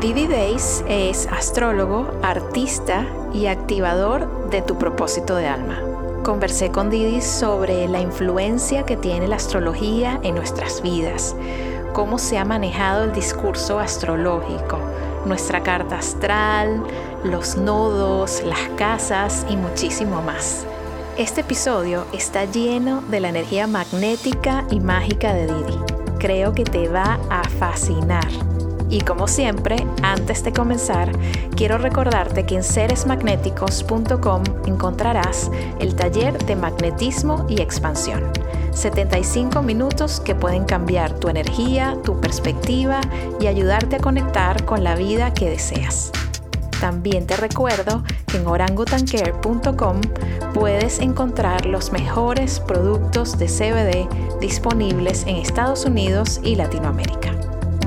[0.00, 3.04] Didi Days es astrólogo, artista
[3.34, 5.78] y activador de tu propósito de alma.
[6.24, 11.36] Conversé con Didi sobre la influencia que tiene la astrología en nuestras vidas,
[11.92, 14.78] cómo se ha manejado el discurso astrológico,
[15.26, 16.82] nuestra carta astral,
[17.22, 20.64] los nodos, las casas y muchísimo más.
[21.18, 25.78] Este episodio está lleno de la energía magnética y mágica de Didi.
[26.18, 28.49] Creo que te va a fascinar.
[28.90, 31.12] Y como siempre, antes de comenzar,
[31.56, 38.24] quiero recordarte que en seresmagnéticos.com encontrarás el taller de magnetismo y expansión.
[38.72, 43.00] 75 minutos que pueden cambiar tu energía, tu perspectiva
[43.40, 46.10] y ayudarte a conectar con la vida que deseas.
[46.80, 50.00] También te recuerdo que en orangutancare.com
[50.54, 57.29] puedes encontrar los mejores productos de CBD disponibles en Estados Unidos y Latinoamérica.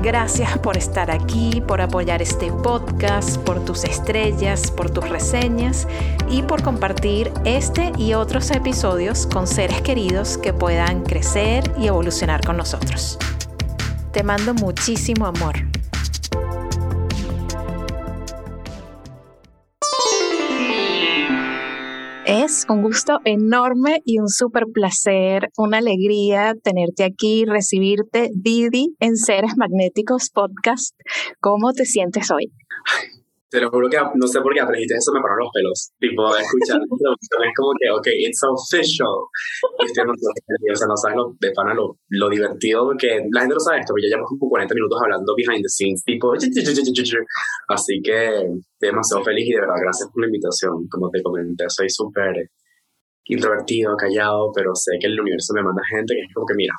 [0.04, 5.88] Gracias por estar aquí, por apoyar este podcast, por tus estrellas, por tus reseñas
[6.28, 12.44] y por compartir este y otros episodios con seres queridos que puedan crecer y evolucionar
[12.44, 13.18] con nosotros.
[14.12, 15.73] Te mando muchísimo amor.
[22.36, 29.16] Es un gusto enorme y un súper placer, una alegría tenerte aquí, recibirte, Didi, en
[29.16, 30.98] Seres Magnéticos Podcast.
[31.38, 32.52] ¿Cómo te sientes hoy?
[33.54, 35.94] Te lo juro que no sé por qué aprendiste eso, me paró los pelos.
[36.00, 39.30] Tipo, escuchar es como que, ok, it's official.
[39.78, 43.60] Estoy o sea, no sabes lo, de pana lo, lo divertido que la gente no
[43.60, 46.50] sabe esto, porque ya llevamos como 40 minutos hablando behind the scenes, tipo, así
[48.02, 50.88] que estoy demasiado feliz y de verdad, gracias por la invitación.
[50.90, 52.50] Como te comenté, soy súper
[53.26, 56.74] introvertido, callado, pero sé que el universo me manda gente que es como que, mira,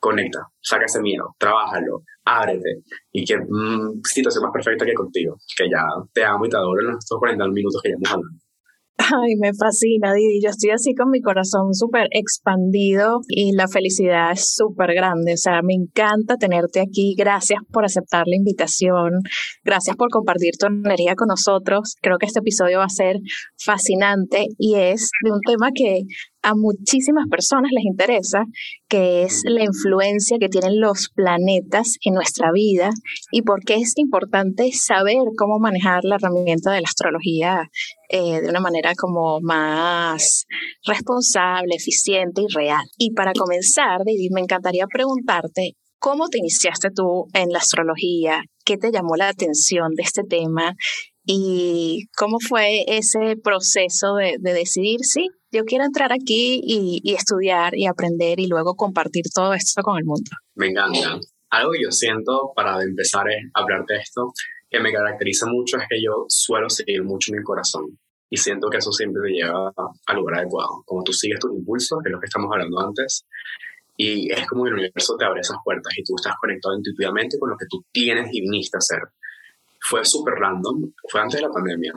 [0.00, 2.82] conecta, saca ese miedo, trabájalo, ábrete.
[3.12, 6.88] Y qué mm, situación más perfecta que contigo, que ya te amo y te adoro
[6.88, 8.40] en estos 40 minutos que ya hemos hablado.
[9.02, 10.42] Ay, me fascina, Didi.
[10.42, 15.34] Yo estoy así con mi corazón súper expandido y la felicidad es súper grande.
[15.34, 17.14] O sea, me encanta tenerte aquí.
[17.16, 19.20] Gracias por aceptar la invitación.
[19.64, 21.96] Gracias por compartir tu energía con nosotros.
[22.02, 23.16] Creo que este episodio va a ser
[23.56, 26.02] fascinante y es de un tema que
[26.42, 28.44] a muchísimas personas les interesa,
[28.88, 32.90] que es la influencia que tienen los planetas en nuestra vida
[33.30, 37.68] y por qué es importante saber cómo manejar la herramienta de la astrología
[38.08, 40.46] eh, de una manera como más
[40.84, 42.84] responsable, eficiente y real.
[42.98, 48.42] Y para comenzar, David, me encantaría preguntarte, ¿cómo te iniciaste tú en la astrología?
[48.64, 50.74] ¿Qué te llamó la atención de este tema?
[51.24, 57.86] ¿Y cómo fue ese proceso de, decidir, sí, yo quiero entrar aquí y, estudiar y
[57.86, 60.30] aprender y luego compartir todo esto con el mundo?
[60.54, 61.18] Me encanta.
[61.50, 64.32] Algo que yo siento para empezar es hablarte de esto,
[64.68, 68.78] que me caracteriza mucho es que yo suelo seguir mucho mi corazón y siento que
[68.78, 69.72] eso siempre te lleva
[70.06, 70.82] al lugar adecuado.
[70.86, 73.26] Como tú sigues tus impulsos, que es lo que estamos hablando antes,
[73.96, 77.50] y es como el universo te abre esas puertas y tú estás conectado intuitivamente con
[77.50, 79.00] lo que tú tienes y viniste a hacer
[79.80, 81.94] fue súper random, fue antes de la pandemia,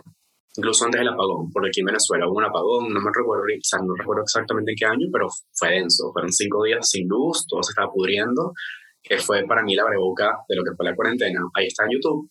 [0.55, 3.95] incluso antes del apagón, porque aquí en Venezuela hubo un apagón, no me recuerdo, no
[3.95, 7.71] recuerdo exactamente en qué año, pero fue denso, fueron cinco días sin luz, todo se
[7.71, 8.53] estaba pudriendo,
[9.01, 11.41] que fue para mí la breboca de lo que fue la cuarentena.
[11.55, 12.29] Ahí está en YouTube,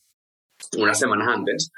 [0.79, 1.71] unas semanas antes,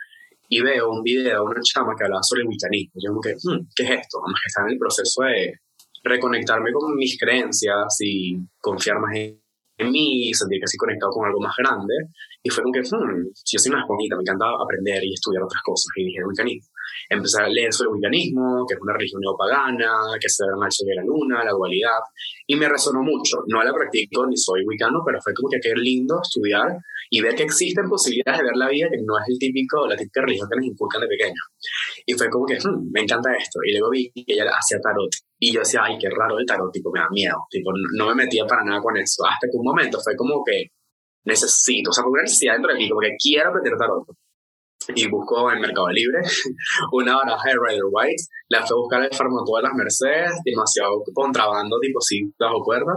[0.49, 2.93] y veo un video de una chama que hablaba sobre el wiccanismo.
[3.03, 4.19] Yo como que, hmm, ¿qué es esto?
[4.23, 5.61] Además que está en el proceso de
[6.05, 9.44] reconectarme con mis creencias y confiar más en
[9.79, 11.95] en mí y sentir que estoy conectado con algo más grande.
[12.43, 15.63] Y fue como que, hmm, yo soy una esponjita, me encanta aprender y estudiar otras
[15.63, 15.91] cosas.
[15.97, 16.69] Y dije, wiccanismo.
[17.09, 20.95] Empecé a leer sobre el que es una religión neopagana, que se ve mal sobre
[20.95, 22.01] la luna, la dualidad.
[22.47, 23.43] Y me resonó mucho.
[23.49, 26.79] No la practico ni soy wicano, pero fue como que qué lindo estudiar
[27.11, 29.97] y ver que existen posibilidades de ver la vida que no es el típico, la
[29.97, 31.41] típica religión que nos inculcan de pequeño.
[32.07, 33.61] Y fue como que, hmm, me encanta esto.
[33.65, 35.11] Y luego vi que ella hacía tarot.
[35.45, 37.37] Y yo decía, ay, qué raro el tarot, tipo, me da miedo.
[37.51, 39.23] Tipo, no me metía para nada con eso.
[39.27, 40.73] Hasta que un momento fue como que
[41.27, 44.07] necesito, o sea, una necesidad dentro de mí, como que quiero aprender tarot.
[44.97, 46.21] y busco en Mercado Libre
[46.93, 48.23] una baraja de Rider White.
[48.49, 52.97] La fui a buscar el farmacéutico de las Mercedes, demasiado contrabando, tipo sí, bajo cuerda.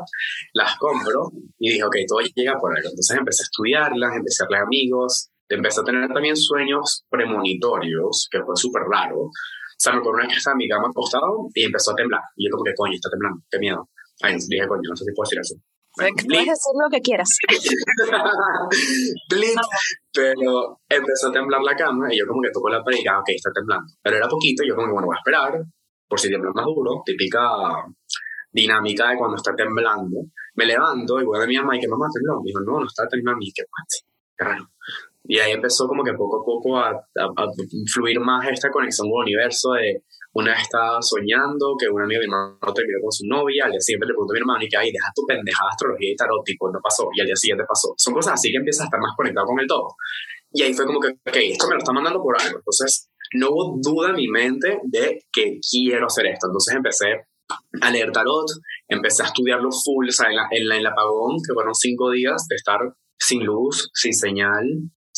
[0.54, 1.30] Las compro
[1.60, 2.88] y dije, ok, todo llega por algo.
[2.88, 8.40] Entonces empecé a estudiarlas, empecé a hablar amigos, empecé a tener también sueños premonitorios, que
[8.40, 9.32] fue súper raro.
[9.78, 12.22] Sea, me acuerdo una vez que estaba en mi cama acostado y empezó a temblar.
[12.36, 13.90] Y yo como que, coño, está temblando, qué miedo.
[14.22, 15.56] Ay, dije, coño, no sé si puedo decir eso.
[15.98, 17.30] Puedes decir lo que quieras.
[20.14, 23.20] pero empezó a temblar la cama y yo como que tocó la pared y ah,
[23.20, 23.86] ok, está temblando.
[24.02, 25.64] Pero era poquito y yo como que, bueno, voy a esperar
[26.08, 27.40] por si tiembla más duro, típica
[28.52, 30.18] dinámica de cuando está temblando.
[30.56, 32.42] Me levanto y voy a mi mamá y que mamá tembló.
[32.42, 33.40] Me dijo, no, no está temblando.
[33.42, 33.64] Y que,
[34.36, 34.70] Claro.
[35.28, 37.46] Y ahí empezó como que poco a poco a, a,
[37.92, 40.04] fluir más esta conexión con el universo de
[40.34, 43.82] una estaba soñando que una amiga de mi hermano terminó con su novia, al día
[43.82, 46.46] siguiente le preguntó a mi hermano y que, ay, deja tu pendejada astrología y tarot,
[46.46, 47.94] tipo, no pasó, y al día siguiente pasó.
[47.98, 49.96] Son cosas así que empiezas a estar más conectado con el todo.
[50.52, 52.60] Y ahí fue como que, ok, esto me lo está mandando por algo.
[52.60, 56.48] Entonces, no hubo duda en mi mente de que quiero hacer esto.
[56.48, 57.26] Entonces empecé
[57.82, 58.46] a leer tarot,
[58.88, 62.46] empecé a estudiarlo full, o sea, en, la, en, el apagón, que fueron cinco días
[62.50, 62.80] de estar
[63.18, 64.66] sin luz, sin señal,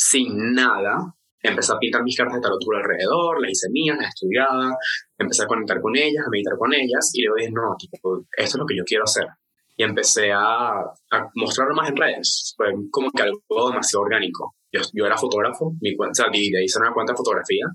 [0.02, 4.74] sin nada, empecé a pintar mis cartas de tarot alrededor, las hice mías, las estudiaba,
[5.18, 8.56] empecé a conectar con ellas, a meditar con ellas y luego dije, no, esto es
[8.56, 9.28] lo que yo quiero hacer.
[9.76, 12.54] Y empecé a, a mostrarlo más en redes.
[12.56, 14.56] Fue como que algo demasiado orgánico.
[14.72, 17.66] Yo, yo era fotógrafo, mi cuenta, o sea, hice una cuenta de fotografía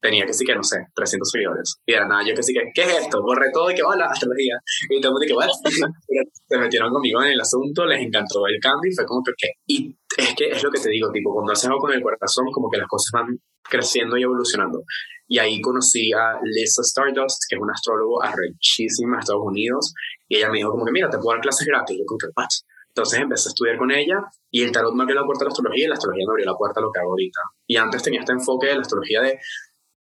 [0.00, 1.76] tenía que sí que, no sé, 300 seguidores.
[1.86, 3.22] Y era nada, yo que sí que, ¿qué es esto?
[3.22, 4.58] Borré todo y que, hola, astrología.
[4.88, 5.52] Y todo el mundo que, bueno,
[6.48, 9.48] se metieron conmigo en el asunto, les encantó el cambio y fue como ¿qué?
[9.66, 12.46] Y es que es lo que te digo, tipo, cuando haces algo con el corazón,
[12.52, 14.82] como que las cosas van creciendo y evolucionando.
[15.28, 19.94] Y ahí conocí a Lisa Stardust, que es una astrólogo arrechísima de Estados Unidos,
[20.28, 21.98] y ella me dijo como que, mira, te puedo dar clases gratis.
[21.98, 22.48] yo como que, ¿what?
[22.88, 24.18] Entonces empecé a estudiar con ella
[24.50, 26.46] y el tarot me abrió la puerta a la astrología y la astrología me abrió
[26.46, 27.40] la puerta a lo que hago ahorita.
[27.68, 29.38] Y antes tenía este enfoque de la astrología de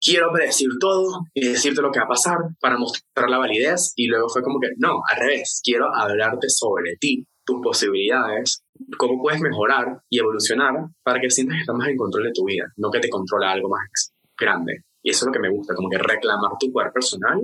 [0.00, 4.06] quiero predecir todo y decirte lo que va a pasar para mostrar la validez y
[4.06, 8.62] luego fue como que no, al revés, quiero hablarte sobre ti, tus posibilidades,
[8.98, 12.44] cómo puedes mejorar y evolucionar para que sientas que estás más en control de tu
[12.44, 14.84] vida, no que te controla algo más grande.
[15.02, 17.40] Y eso es lo que me gusta, como que reclamar tu poder personal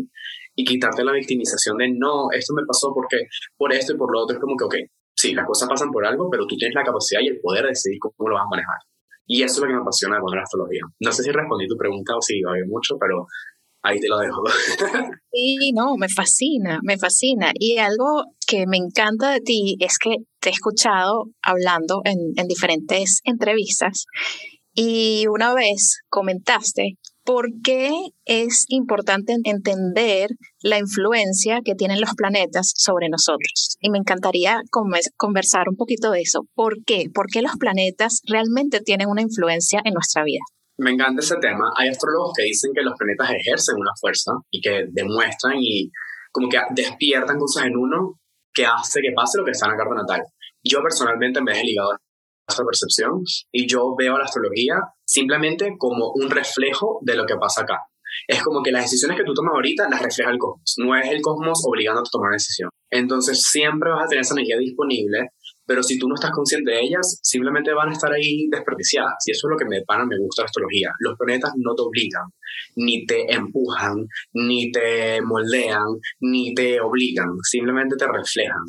[0.55, 3.27] y quitarte la victimización de no, esto me pasó porque
[3.57, 4.37] por esto y por lo otro.
[4.37, 4.75] Es como que, ok,
[5.17, 7.69] sí, las cosas pasan por algo, pero tú tienes la capacidad y el poder de
[7.71, 8.79] decidir cómo lo vas a manejar.
[9.27, 10.83] Y eso es lo que me apasiona con la astrología.
[11.01, 13.27] No sé si respondí tu pregunta o si hay mucho, pero
[13.83, 14.43] ahí te lo dejo.
[15.37, 17.51] Sí, no, me fascina, me fascina.
[17.55, 22.47] Y algo que me encanta de ti es que te he escuchado hablando en, en
[22.47, 24.05] diferentes entrevistas
[24.75, 27.91] y una vez comentaste ¿Por qué
[28.27, 30.29] es importante entender
[30.63, 33.79] la influencia que tienen los planetas sobre nosotros?
[33.81, 34.61] Y me encantaría
[35.17, 36.43] conversar un poquito de eso.
[36.55, 37.07] ¿Por qué?
[37.15, 40.43] ¿Por qué los planetas realmente tienen una influencia en nuestra vida?
[40.77, 41.71] Me encanta ese tema.
[41.79, 45.91] Hay astrólogos que dicen que los planetas ejercen una fuerza y que demuestran y
[46.31, 48.21] como que despiertan cosas en uno
[48.53, 50.21] que hace que pase lo que está en la carta natal.
[50.63, 51.97] Yo personalmente me he ligado
[52.47, 54.77] esta percepción y yo veo la astrología
[55.15, 57.79] simplemente como un reflejo de lo que pasa acá.
[58.27, 61.09] Es como que las decisiones que tú tomas ahorita las refleja el cosmos, no es
[61.11, 62.71] el cosmos obligándote a tomar una decisión.
[62.91, 65.31] Entonces siempre vas a tener esa energía disponible,
[65.67, 69.15] pero si tú no estás consciente de ellas, simplemente van a estar ahí desperdiciadas.
[69.27, 70.91] Y eso es lo que me pana, me gusta la astrología.
[71.01, 72.27] Los planetas no te obligan,
[72.77, 75.89] ni te empujan, ni te moldean,
[76.21, 78.65] ni te obligan, simplemente te reflejan.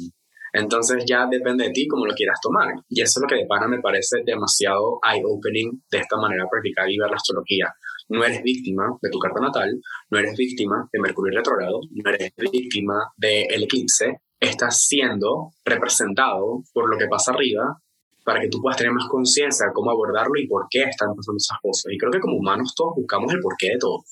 [0.56, 2.74] Entonces ya depende de ti cómo lo quieras tomar.
[2.88, 6.50] Y eso es lo que de pana me parece demasiado eye-opening de esta manera de
[6.50, 7.74] practicar y ver la astrología.
[8.08, 9.78] No eres víctima de tu carta natal,
[10.12, 16.90] no eres víctima de Mercurio retrogrado, no eres víctima del eclipse, estás siendo representado por
[16.90, 17.82] lo que pasa arriba
[18.26, 21.38] para que tú puedas tener más conciencia de cómo abordarlo y por qué están pasando
[21.38, 21.94] esas cosas.
[21.94, 24.04] Y creo que como humanos todos buscamos el porqué de todo.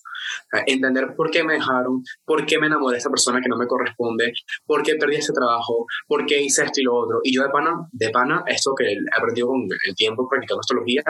[0.67, 3.65] Entender por qué me dejaron, por qué me enamoré de esa persona que no me
[3.65, 4.31] corresponde,
[4.65, 7.19] por qué perdí ese trabajo, por qué hice esto y lo otro.
[7.23, 11.03] Y yo de pana, de pana, esto que he aprendido con el tiempo practicando astrología,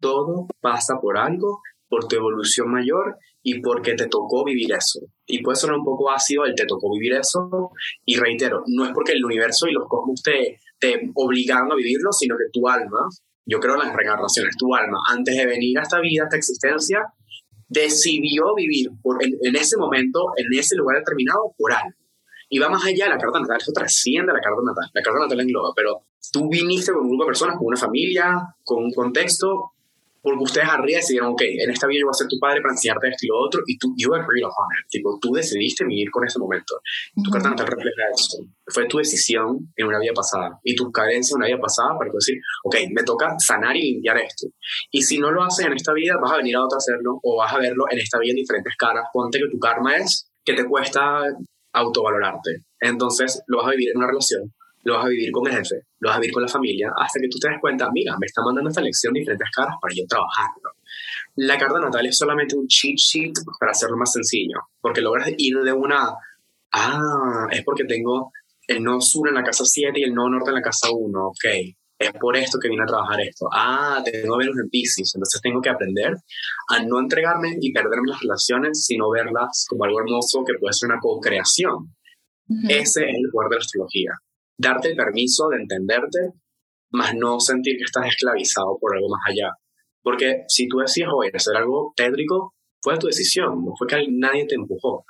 [0.00, 5.00] todo pasa por algo, por tu evolución mayor y porque te tocó vivir eso.
[5.26, 7.70] Y puede sonar un poco ácido el te tocó vivir eso.
[8.06, 12.10] Y reitero, no es porque el universo y los cosmos te, te obligaron a vivirlo,
[12.10, 13.08] sino que tu alma,
[13.46, 16.36] yo creo en las reencarnaciones, tu alma, antes de venir a esta vida, a esta
[16.36, 17.06] existencia,
[17.68, 21.96] decidió vivir por, en, ese momento, en ese lugar determinado, por algo.
[22.48, 24.90] Y va más allá de la carta natal, eso trasciende la carta natal.
[24.92, 26.00] La carta natal engloba, pero
[26.32, 28.34] tú viniste con un grupo de personas, con una familia,
[28.64, 29.71] con un contexto,
[30.22, 32.72] porque ustedes arriba decidieron, ok, en esta vida yo voy a ser tu padre para
[32.72, 34.86] enseñarte esto y lo otro, y tú, you agreed on it.
[34.88, 36.80] Tipo, tú decidiste vivir con ese momento.
[37.22, 38.38] Tu carta natal refleja eso.
[38.66, 42.10] Fue tu decisión en una vida pasada y tu carencia en una vida pasada para
[42.12, 44.46] decir, ok, me toca sanar y limpiar esto.
[44.90, 47.18] Y si no lo haces en esta vida, vas a venir a otra a hacerlo
[47.22, 49.06] o vas a verlo en esta vida en diferentes caras.
[49.12, 51.24] Ponte que tu karma es que te cuesta
[51.72, 52.62] autovalorarte.
[52.80, 54.52] Entonces, lo vas a vivir en una relación
[54.82, 57.20] lo vas a vivir con el jefe, lo vas a vivir con la familia, hasta
[57.20, 60.04] que tú te des cuenta, mira, me está mandando esta lección diferentes caras para yo
[60.06, 60.70] trabajarlo.
[61.36, 65.58] La carta natal es solamente un cheat sheet para hacerlo más sencillo, porque logras ir
[65.58, 66.14] de una,
[66.72, 68.32] ah, es porque tengo
[68.66, 71.26] el no sur en la casa 7 y el no norte en la casa 1,
[71.26, 71.44] ok,
[71.98, 73.48] es por esto que vine a trabajar esto.
[73.52, 76.16] Ah, tengo Venus en Pisces, entonces tengo que aprender
[76.68, 80.90] a no entregarme y perderme las relaciones, sino verlas como algo hermoso que puede ser
[80.90, 81.94] una co-creación.
[82.68, 84.10] Ese es el poder de la astrología
[84.58, 86.18] darte el permiso de entenderte,
[86.90, 89.50] más no sentir que estás esclavizado por algo más allá.
[90.02, 94.46] Porque si tú decías, oye, hacer algo tétrico, fue tu decisión, no fue que nadie
[94.46, 95.04] te empujó.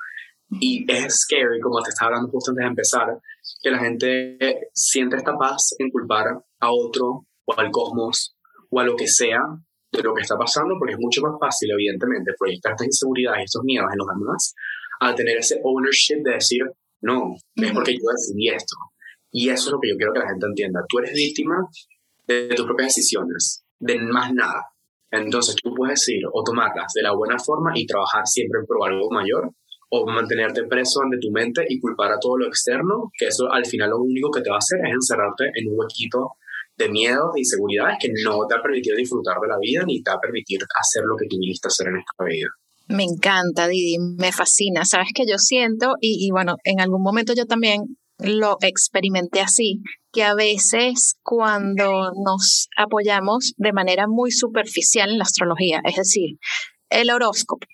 [0.61, 3.19] Y es scary, como te estaba hablando justo antes de empezar,
[3.63, 6.27] que la gente siente esta paz en culpar
[6.61, 8.37] a otro o al cosmos
[8.71, 9.41] o a lo que sea
[9.91, 13.45] de lo que está pasando, porque es mucho más fácil, evidentemente, proyectar estas inseguridades y
[13.45, 14.55] estos miedos en los demás,
[15.01, 16.63] al tener ese ownership de decir,
[17.03, 18.77] no, es porque yo decidí esto,
[19.33, 20.85] y eso es lo que yo quiero que la gente entienda.
[20.89, 21.57] Tú eres víctima
[22.27, 24.67] de tus propias decisiones, de más nada.
[25.11, 29.11] Entonces tú puedes decir o tomarlas de la buena forma y trabajar siempre por algo
[29.11, 29.51] mayor,
[29.95, 33.67] o mantenerte preso ante tu mente y culpar a todo lo externo, que eso al
[33.67, 36.31] final lo único que te va a hacer es encerrarte en un huequito
[36.79, 40.11] de miedo, de inseguridades que no te ha permitido disfrutar de la vida ni te
[40.11, 42.49] va a permitir hacer lo que tú viniste a hacer en esta vida.
[42.89, 44.87] Me encanta, Didi, me fascina.
[44.87, 49.83] Sabes que yo siento, y, y bueno, en algún momento yo también lo experimenté así,
[50.13, 56.39] que a veces cuando nos apoyamos de manera muy superficial en la astrología, es decir,
[56.91, 57.67] el horóscopo,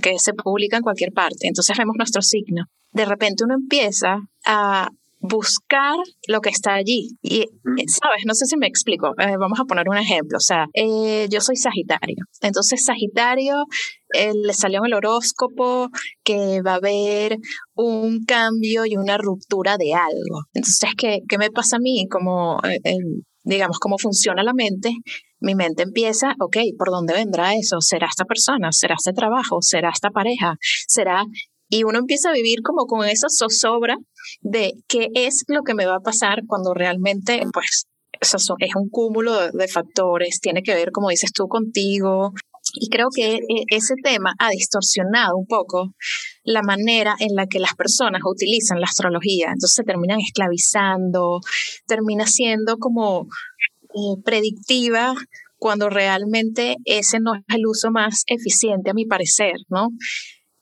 [0.00, 4.88] que se publica en cualquier parte, entonces vemos nuestro signo, de repente uno empieza a
[5.22, 5.96] buscar
[6.28, 7.16] lo que está allí.
[7.22, 7.46] Y,
[7.86, 8.22] ¿sabes?
[8.26, 9.14] No sé si me explico.
[9.18, 10.36] Eh, vamos a poner un ejemplo.
[10.36, 12.24] O sea, eh, yo soy Sagitario.
[12.40, 13.64] Entonces, Sagitario
[14.14, 15.88] eh, le salió en el horóscopo
[16.24, 17.38] que va a haber
[17.74, 20.42] un cambio y una ruptura de algo.
[20.52, 22.06] Entonces, ¿qué, qué me pasa a mí?
[22.10, 22.60] Como,
[23.44, 24.90] digamos, cómo funciona la mente.
[25.40, 27.80] Mi mente empieza, ok, ¿por dónde vendrá eso?
[27.80, 28.70] ¿Será esta persona?
[28.70, 29.60] ¿Será este trabajo?
[29.60, 30.54] ¿Será esta pareja?
[30.86, 31.24] ¿Será
[31.72, 33.96] y uno empieza a vivir como con esa zozobra
[34.42, 37.86] de qué es lo que me va a pasar cuando realmente, pues,
[38.20, 42.34] eso es un cúmulo de, factores, tiene que ver, como dices tú, contigo.
[42.74, 45.94] Y creo que e, ese tema ha distorsionado un poco
[46.44, 49.46] la manera en la que las personas utilizan la astrología.
[49.46, 51.40] Entonces se terminan esclavizando,
[51.86, 53.28] termina siendo como
[53.94, 55.14] eh, predictiva
[55.56, 59.88] cuando realmente ese no es el uso más eficiente a mi parecer, ¿no?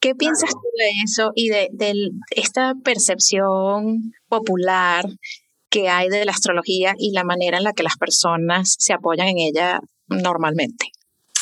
[0.01, 5.05] ¿Qué piensas tú de eso y de, esta percepción popular
[5.69, 9.27] que hay de la astrología y la manera en la que las personas se apoyan
[9.27, 10.87] en ella normalmente?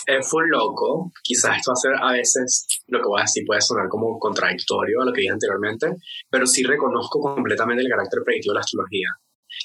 [0.05, 1.09] Es full loco.
[1.23, 4.19] Quizás esto va a ser a veces lo que voy a decir puede sonar como
[4.19, 5.87] contradictorio a lo que dije anteriormente,
[6.29, 9.07] pero sí reconozco completamente el carácter predictivo de la astrología.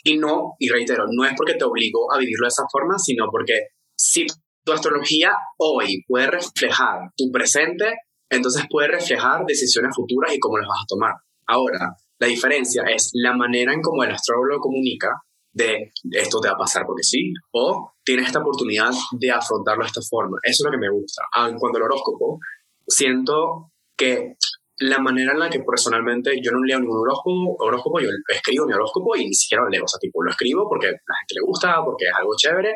[0.05, 3.27] Y no, y reitero, no es porque te obligo a vivirlo de esa forma, sino
[3.29, 3.55] porque
[3.97, 4.27] si
[4.65, 7.93] tu astrología hoy puede reflejar tu presente,
[8.37, 11.12] entonces puede reflejar decisiones futuras y cómo las vas a tomar.
[11.47, 15.11] Ahora, la diferencia es la manera en cómo el astrólogo comunica
[15.53, 19.88] de esto te va a pasar porque sí, o tienes esta oportunidad de afrontarlo de
[19.88, 20.37] esta forma.
[20.43, 21.23] Eso es lo que me gusta.
[21.33, 22.38] Ah, cuando el horóscopo,
[22.87, 24.35] siento que
[24.79, 28.73] la manera en la que personalmente yo no leo ningún horóscopo, horóscopo, yo escribo mi
[28.73, 31.35] horóscopo y ni siquiera lo leo, o sea, tipo, lo escribo porque a la gente
[31.37, 32.75] le gusta, porque es algo chévere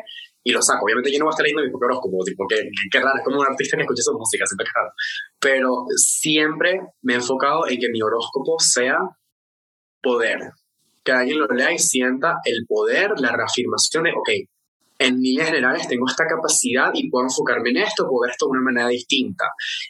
[0.49, 0.85] y lo saco.
[0.85, 3.23] Obviamente yo no voy a estar leyendo mi propio horóscopo, tipo, que, qué raro, es
[3.23, 4.91] como un artista que escucha su música, siento que raro.
[5.39, 8.97] Pero siempre me he enfocado en que mi horóscopo sea
[10.01, 10.39] poder.
[11.03, 14.29] Que alguien lo lea y sienta el poder, la reafirmación de, ok,
[14.99, 18.51] en líneas generales tengo esta capacidad y puedo enfocarme en esto, puedo ver esto de
[18.51, 19.45] una manera distinta.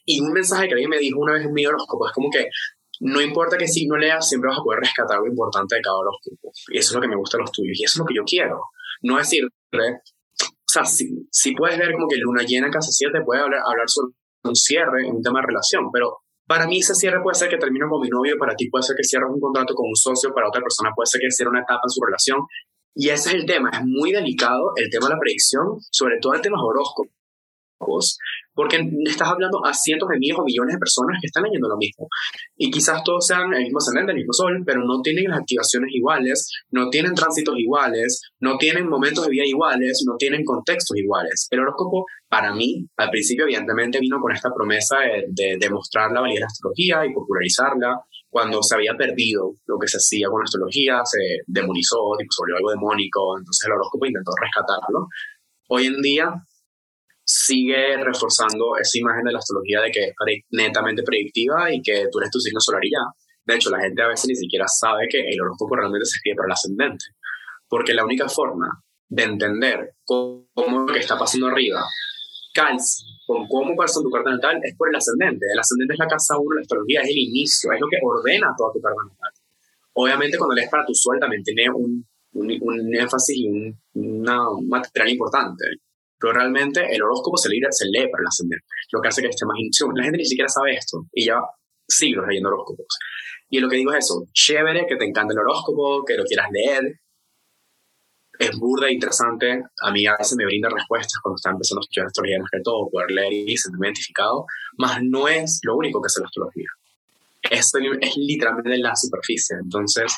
[0.06, 2.48] Y un mensaje que alguien me dijo una vez en mi horóscopo es como que
[3.02, 6.52] no importa qué signo leas, siempre vas a poder rescatar algo importante de cada horóscopo.
[6.68, 8.16] Y eso es lo que me gusta de los tuyos y eso es lo que
[8.16, 8.62] yo quiero.
[9.02, 9.48] No decir,
[10.70, 13.90] o sea, si, puedes ver como que luna llena en casa 7 puede hablar, hablar
[13.90, 17.50] sobre un cierre en un tema de relación, pero para mí ese cierre puede ser
[17.50, 19.96] que termino con mi novio, para ti puede ser que cierres un contrato con un
[19.96, 22.42] socio, para otra persona puede ser que cierre una etapa en su relación.
[22.94, 26.36] Y ese es el tema, es muy delicado el tema de la predicción, sobre todo
[26.36, 28.20] en temas horóscopos,
[28.60, 31.78] porque estás hablando a cientos de miles o millones de personas que están leyendo lo
[31.78, 32.10] mismo.
[32.58, 35.90] Y quizás todos sean el mismo ascendente, el mismo sol, pero no tienen las activaciones
[35.94, 41.48] iguales, no tienen tránsitos iguales, no tienen momentos de vida iguales, no tienen contextos iguales.
[41.52, 44.98] El horóscopo, para mí, al principio, evidentemente, vino con esta promesa
[45.30, 47.96] de, demostrar la valía de la astrología y popularizarla.
[48.28, 52.42] Cuando se había perdido lo que se hacía con la astrología, se demonizó, tipo, se
[52.42, 55.08] volvió algo demónico, entonces el horóscopo intentó rescatarlo.
[55.70, 56.34] Hoy en día
[57.32, 60.16] sigue reforzando esa imagen de la astrología de que es
[60.50, 63.06] netamente predictiva y que tú eres tu signo solar y ya.
[63.46, 66.38] De hecho, la gente a veces ni siquiera sabe que el horóscopo realmente se escribe
[66.38, 67.06] para el ascendente.
[67.68, 68.66] Porque la única forma
[69.08, 71.86] de entender cómo, lo que está pasando arriba
[72.52, 75.46] calza con cómo pasa tu carta natal es por el ascendente.
[75.54, 77.98] El ascendente es la casa 1 de la astrología, es el inicio, es lo que
[78.02, 79.34] ordena toda tu carta natal.
[79.94, 85.10] Obviamente, cuando lees para tu sol también tiene un, un, énfasis y un, una, material
[85.10, 85.64] importante
[86.20, 89.30] pero realmente el horóscopo se lee, se lee para el ascendente, lo que hace que
[89.30, 89.92] esté más intuición.
[89.96, 91.40] La gente ni siquiera sabe esto y ya
[91.88, 92.98] siglos leyendo horóscopos.
[93.50, 96.48] Y lo que digo es eso, chévere que te encante el horóscopo, que lo quieras
[96.52, 97.00] leer,
[98.40, 99.64] es burda e interesante.
[99.82, 102.62] A mí a veces me brinda respuestas cuando está empezando a estudiar astrología más que
[102.62, 104.46] todo, poder leer y sentirme identificado,
[104.78, 106.70] más no es lo único que es la astrología.
[107.42, 109.58] Esto es literalmente la superficie.
[109.62, 110.14] Entonces,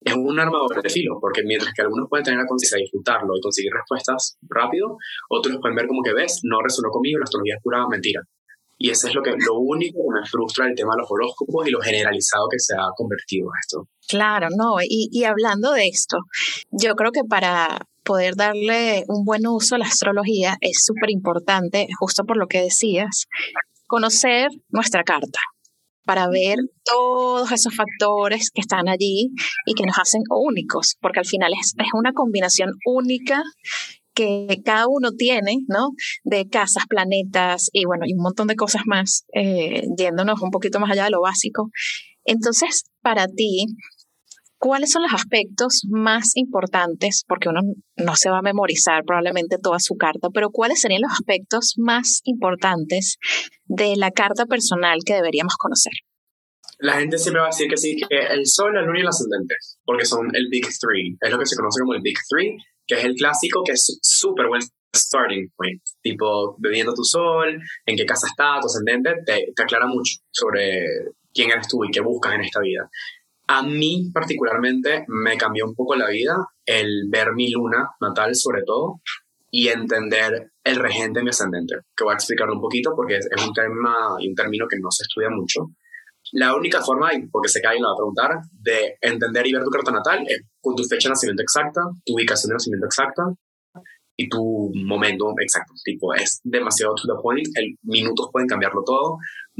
[0.00, 3.36] es un arma de filo, porque mientras que algunos pueden tener la conciencia de disfrutarlo
[3.36, 4.96] y conseguir respuestas rápido,
[5.28, 8.22] otros pueden ver como que ves, no resonó conmigo, la astrología es pura mentira.
[8.82, 11.68] Y eso es lo, que, lo único que me frustra el tema de los horóscopos
[11.68, 13.86] y lo generalizado que se ha convertido esto.
[14.08, 16.16] Claro, no, y, y hablando de esto,
[16.70, 21.88] yo creo que para poder darle un buen uso a la astrología es súper importante,
[21.98, 23.26] justo por lo que decías,
[23.86, 25.40] conocer nuestra carta,
[26.04, 29.30] para ver todos esos factores que están allí
[29.66, 33.42] y que nos hacen únicos, porque al final es, es una combinación única
[34.14, 35.90] que cada uno tiene, ¿no?
[36.24, 40.80] De casas, planetas y bueno, y un montón de cosas más, eh, yéndonos un poquito
[40.80, 41.70] más allá de lo básico.
[42.24, 43.66] Entonces, para ti,
[44.60, 47.24] ¿cuáles son los aspectos más importantes?
[47.26, 47.60] Porque uno
[47.96, 52.20] no se va a memorizar probablemente toda su carta, pero ¿cuáles serían los aspectos más
[52.24, 53.16] importantes
[53.64, 55.92] de la carta personal que deberíamos conocer?
[56.78, 59.08] La gente siempre va a decir que sí, que el Sol, la Luna y el
[59.08, 61.16] Ascendente, porque son el Big Three.
[61.20, 63.98] Es lo que se conoce como el Big Three, que es el clásico, que es
[64.02, 64.62] súper buen
[64.94, 65.82] starting point.
[66.02, 70.86] Tipo, bebiendo tu Sol, en qué casa está, tu Ascendente, te, te aclara mucho sobre
[71.32, 72.88] quién eres tú y qué buscas en esta vida.
[73.52, 78.62] A mí particularmente me cambió un poco la vida el ver mi luna natal sobre
[78.62, 79.00] todo
[79.50, 83.52] y entender el regente mi ascendente, que voy a explicarlo un poquito porque es, un
[83.52, 85.66] tema y un término que no se estudia mucho.
[86.30, 89.64] La única forma, porque sé que alguien lo va a preguntar, de entender y ver
[89.64, 93.24] tu carta natal es con tu fecha de nacimiento exacta, tu ubicación de nacimiento exacta,
[94.20, 95.72] y tu momento exacto.
[95.82, 97.48] Tipo, es demasiado to the point.
[97.54, 99.16] El, minutos pueden cambiarlo todo.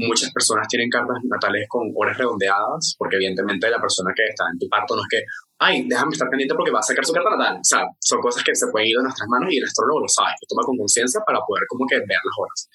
[0.07, 4.57] Muchas personas tienen cartas natales con horas redondeadas, porque evidentemente la persona que está en
[4.57, 5.21] tu parto no es que,
[5.59, 7.57] ay, déjame estar pendiente porque va a sacar su carta natal.
[7.57, 10.07] O sea, son cosas que se pueden ir de nuestras manos y el astrólogo lo
[10.07, 12.69] sabe, lo toma con conciencia para poder como que ver las horas.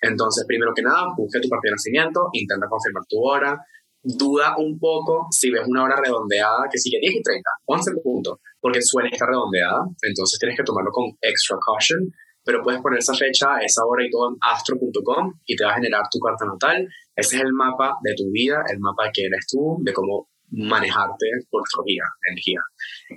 [0.00, 3.60] Entonces, primero que nada, busque tu de nacimiento, intenta confirmar tu hora,
[4.02, 8.38] duda un poco si ves una hora redondeada que sigue 10 y 30, 11 puntos,
[8.60, 12.00] porque suele estar redondeada, entonces tienes que tomarlo con extra caution,
[12.44, 15.74] pero puedes poner esa fecha, esa hora y todo en astro.com y te va a
[15.74, 16.88] generar tu carta natal.
[17.14, 20.28] Ese es el mapa de tu vida, el mapa de quién eres tú, de cómo
[20.50, 22.60] manejarte por tu vida, energía.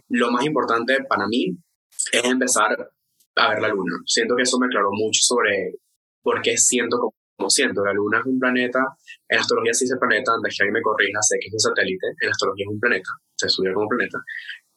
[0.10, 1.58] Lo más importante para mí
[2.12, 2.78] es empezar
[3.36, 3.96] a ver la luna.
[4.06, 5.76] Siento que eso me aclaró mucho sobre
[6.22, 8.80] por qué siento como como siento, la Luna es un planeta,
[9.28, 12.08] en astrología se dice planeta, antes que alguien me corrija, sé que es un satélite,
[12.22, 14.20] en astrología es un planeta, se estudia como planeta,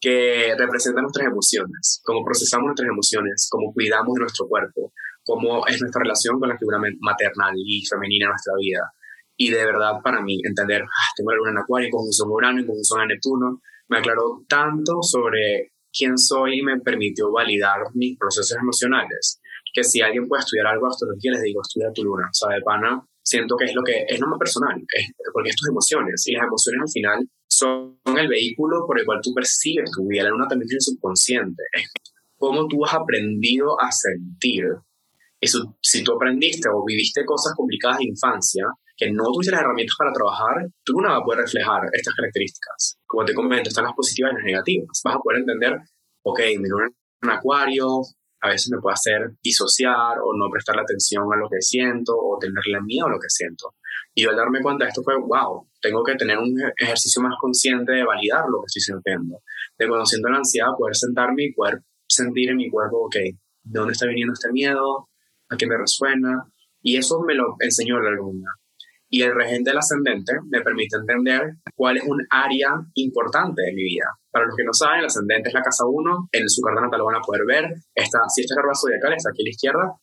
[0.01, 4.93] que representa nuestras emociones, cómo procesamos nuestras emociones, cómo cuidamos de nuestro cuerpo,
[5.25, 8.93] cómo es nuestra relación con la figura maternal y femenina en nuestra vida.
[9.37, 12.61] Y de verdad, para mí, entender, ah, tengo la luna en Acuario, en conjunción Urano,
[12.61, 18.19] en conjunción a Neptuno, me aclaró tanto sobre quién soy y me permitió validar mis
[18.19, 19.41] procesos emocionales
[19.77, 22.25] que si alguien puede estudiar algo de astrología, les digo, estudia tu luna.
[22.33, 25.51] O sea, de pana, siento que es lo que es lo más personal, es, porque
[25.51, 26.27] es tus emociones.
[26.27, 27.19] Y las emociones al final
[27.57, 30.25] son el vehículo por el cual tú percibes tu vida.
[30.25, 31.63] La luna también tiene subconsciente.
[31.73, 31.91] Es
[32.37, 34.65] cómo tú has aprendido a sentir.
[35.41, 35.47] Y
[35.83, 38.65] si tú aprendiste o viviste cosas complicadas de infancia,
[38.97, 42.99] que no tuviste las herramientas para trabajar, tu luna va a poder reflejar estas características.
[43.07, 45.01] Como te comento, están las positivas y las negativas.
[45.05, 45.79] Vas a poder entender,
[46.23, 46.89] ok, mi luna
[47.23, 47.87] en acuario,
[48.41, 52.39] a veces me puede hacer disociar o no prestar atención a lo que siento o
[52.39, 53.75] tenerle miedo a lo que siento.
[54.15, 57.93] Y al darme cuenta de esto fue, wow, tengo que tener un ejercicio más consciente
[57.93, 59.41] de validar lo que estoy sintiendo,
[59.79, 63.93] de conociendo la ansiedad, poder sentarme y poder sentir en mi cuerpo, ok, ¿de dónde
[63.93, 65.09] está viniendo este miedo?
[65.49, 66.43] ¿A qué me resuena?
[66.83, 68.51] Y eso me lo enseñó la luna.
[69.09, 73.85] Y el regente del ascendente me permite entender cuál es un área importante de mi
[73.85, 74.07] vida.
[74.33, 76.99] Para los que no saben, el ascendente es la casa 1, en su carta natal
[76.99, 77.65] lo van a poder ver.
[77.95, 79.95] Está, si esta es la zodiacal, está aquí a la izquierda,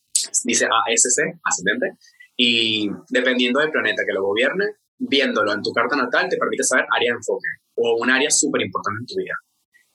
[0.46, 1.98] dice ASC, ascendente.
[2.38, 4.65] Y dependiendo del planeta que lo gobierne,
[4.97, 8.62] viéndolo en tu carta natal te permite saber área de enfoque o un área súper
[8.62, 9.36] importante en tu vida.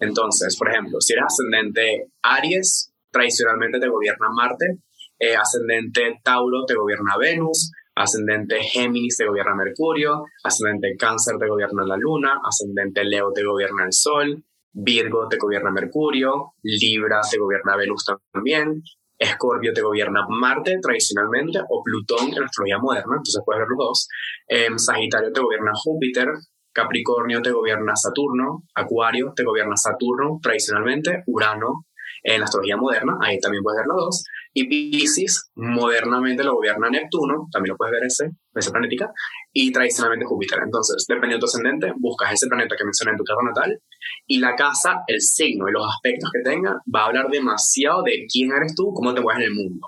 [0.00, 4.78] Entonces, por ejemplo, si eres ascendente Aries, tradicionalmente te gobierna Marte,
[5.18, 11.84] eh, ascendente Tauro te gobierna Venus, ascendente Géminis te gobierna Mercurio, ascendente Cáncer te gobierna
[11.84, 17.76] la Luna, ascendente Leo te gobierna el Sol, Virgo te gobierna Mercurio, Libra te gobierna
[17.76, 18.82] Venus también,
[19.18, 24.08] Escorpio te gobierna Marte tradicionalmente o Plutón en astrología moderna, entonces puedes ver los dos.
[24.46, 26.28] Em, Sagitario te gobierna Júpiter,
[26.72, 31.86] Capricornio te gobierna Saturno, Acuario te gobierna Saturno tradicionalmente, Urano
[32.22, 34.24] en astrología moderna, ahí también puedes ver los dos.
[34.58, 39.12] Y Pisces, modernamente lo gobierna Neptuno, también lo puedes ver ese, esa planética,
[39.52, 40.58] y tradicionalmente Júpiter.
[40.64, 43.78] Entonces, dependiendo de tu ascendente, buscas ese planeta que mencioné en tu carta natal,
[44.26, 48.26] y la casa, el signo y los aspectos que tenga, va a hablar demasiado de
[48.26, 49.86] quién eres tú, cómo te mueves en el mundo.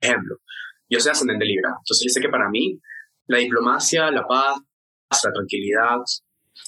[0.00, 0.36] Ejemplo,
[0.88, 2.80] yo soy ascendente Libra, entonces yo sé que para mí
[3.26, 4.56] la diplomacia, la paz,
[5.10, 5.98] la tranquilidad,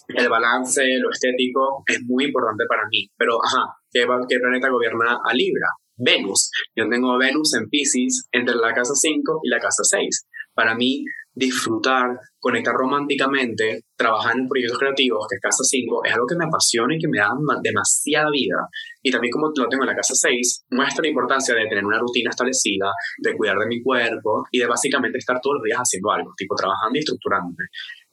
[0.08, 3.08] el balance, lo estético es muy importante para mí.
[3.16, 5.68] Pero, ajá, ¿qué, qué planeta gobierna a Libra?
[5.98, 6.50] Venus.
[6.74, 10.26] Yo tengo Venus en Pisces entre la casa 5 y la casa 6.
[10.54, 16.26] Para mí, disfrutar, conectar románticamente, trabajar en proyectos creativos, que es casa 5, es algo
[16.26, 17.30] que me apasiona y que me da
[17.62, 18.66] demasiada vida.
[19.02, 21.98] Y también como lo tengo en la casa 6, muestra la importancia de tener una
[21.98, 26.10] rutina establecida, de cuidar de mi cuerpo y de básicamente estar todos los días haciendo
[26.10, 27.66] algo, tipo trabajando y estructurándome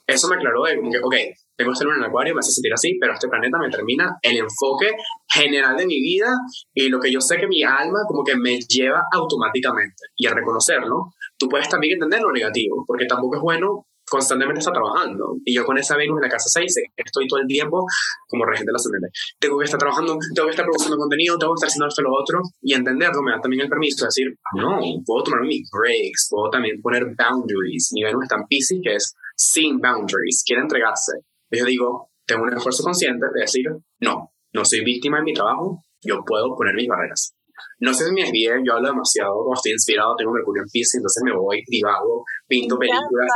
[0.08, 1.16] eso me aclaró de como que, ok,
[1.56, 4.38] tengo que estar en acuario, me hace sentir así, pero este planeta me termina el
[4.38, 4.92] enfoque
[5.28, 6.28] general de mi vida
[6.74, 10.04] y lo que yo sé que mi alma como que me lleva automáticamente.
[10.18, 14.74] Y al reconocerlo, tú puedes también entender lo negativo, porque tampoco es bueno constantemente estar
[14.74, 15.38] trabajando.
[15.44, 17.86] Y yo con esa Venus en la casa 6, estoy todo el tiempo
[18.28, 19.10] como regente de la ascendente.
[19.40, 22.14] Tengo que estar trabajando, tengo que estar produciendo contenido, tengo que estar haciendo esto lo
[22.14, 22.40] otro.
[22.62, 26.50] Y entenderlo me da también el permiso de decir, no, puedo tomar mis breaks, puedo
[26.50, 27.90] también poner boundaries.
[27.94, 31.14] Mi Venus está en Pisces, que es sin boundaries, quiere entregarse.
[31.52, 33.66] Yo digo, tengo un esfuerzo consciente de decir,
[34.00, 37.36] no, no soy víctima de mi trabajo, yo puedo poner mis barreras.
[37.80, 40.96] No sé si me desvíe, yo hablo demasiado, cuando estoy inspirado, tengo Mercurio en Pisces,
[40.96, 43.30] entonces me voy, divago, pinto películas,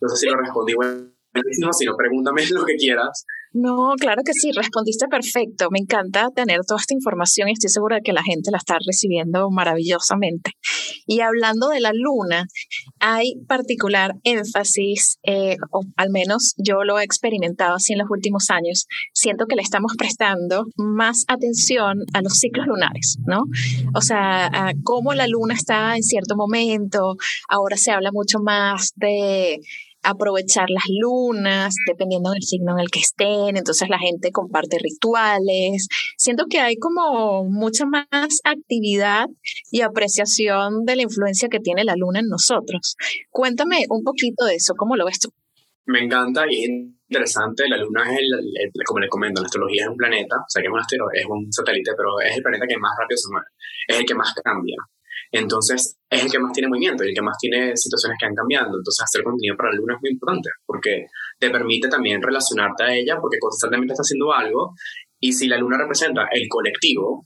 [0.00, 0.74] no sé si lo respondí
[1.32, 3.24] buenísimo, si no, pregúntame lo que quieras.
[3.52, 5.70] No, claro que sí, respondiste perfecto.
[5.72, 8.78] Me encanta tener toda esta información y estoy segura de que la gente la está
[8.86, 10.52] recibiendo maravillosamente.
[11.06, 12.46] Y hablando de la luna,
[13.00, 18.50] hay particular énfasis, eh, o al menos yo lo he experimentado así en los últimos
[18.50, 23.42] años, siento que le estamos prestando más atención a los ciclos lunares, ¿no?
[23.96, 27.16] O sea, a cómo la luna está en cierto momento,
[27.48, 29.58] ahora se habla mucho más de
[30.02, 35.88] aprovechar las lunas, dependiendo del signo en el que estén, entonces la gente comparte rituales.
[36.16, 39.26] Siento que hay como mucha más actividad
[39.70, 42.96] y apreciación de la influencia que tiene la luna en nosotros.
[43.30, 45.30] Cuéntame un poquito de eso, ¿cómo lo ves tú?
[45.86, 46.70] Me encanta y es
[47.08, 47.68] interesante.
[47.68, 50.68] La luna es, el, como le comento, la astrología es un planeta, o sea que
[50.68, 50.80] es un,
[51.12, 53.46] es un satélite, pero es el planeta que más rápido se mueve,
[53.88, 54.76] es el que más cambia.
[55.32, 58.34] Entonces, es el que más tiene movimiento y el que más tiene situaciones que han
[58.34, 58.78] cambiando.
[58.78, 61.06] Entonces, hacer contenido para la luna es muy importante porque
[61.38, 64.74] te permite también relacionarte a ella porque constantemente está haciendo algo.
[65.20, 67.24] Y si la luna representa el colectivo,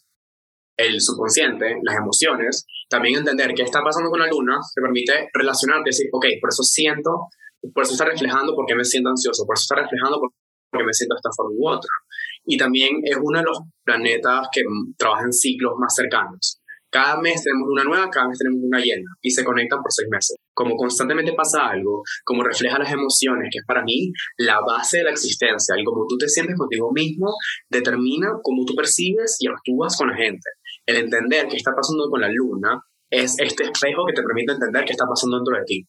[0.77, 5.89] el subconsciente, las emociones, también entender qué está pasando con la luna te permite relacionarte
[5.89, 7.29] y decir, ok, por eso siento,
[7.73, 10.31] por eso está reflejando por qué me siento ansioso, por eso está reflejando por
[10.73, 11.91] qué me siento de esta forma u otra.
[12.45, 14.63] Y también es uno de los planetas que
[14.99, 16.61] trabaja en ciclos más cercanos.
[16.95, 20.07] Cada mes tenemos una nueva, cada mes tenemos una llena y se conectan por seis
[20.09, 20.37] meses.
[20.55, 25.03] Como constantemente pasa algo, como refleja las emociones, que es para mí la base de
[25.03, 27.35] la existencia, y como tú te sientes contigo mismo,
[27.69, 30.49] determina cómo tú percibes y actúas con la gente.
[30.87, 32.81] El entender qué está pasando con la luna
[33.11, 35.89] es este espejo que te permite entender qué está pasando dentro de ti.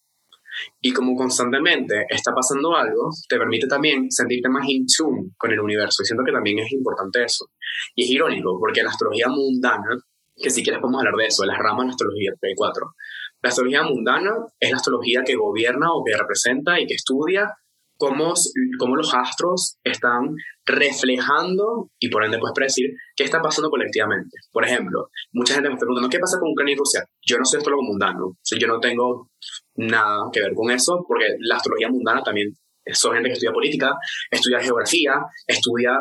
[0.82, 5.60] Y como constantemente está pasando algo, te permite también sentirte más in tune con el
[5.60, 6.02] universo.
[6.02, 7.46] Y siento que también es importante eso.
[7.94, 10.02] Y es irónico, porque la astrología mundana
[10.36, 12.94] que si quieres podemos hablar de eso, de las ramas de la astrología P4.
[13.42, 17.54] La astrología mundana es la astrología que gobierna o que representa y que estudia
[17.98, 18.34] cómo,
[18.80, 24.38] cómo los astros están reflejando y por ende puedes predecir qué está pasando colectivamente.
[24.52, 27.06] Por ejemplo, mucha gente me está preguntando, ¿qué pasa con Ucrania y Rusia?
[27.22, 29.30] Yo no soy astrólogo mundano, o yo no tengo
[29.76, 32.50] nada que ver con eso, porque la astrología mundana también
[32.94, 33.96] son gente que estudia política,
[34.30, 35.14] estudia geografía,
[35.48, 36.00] estudia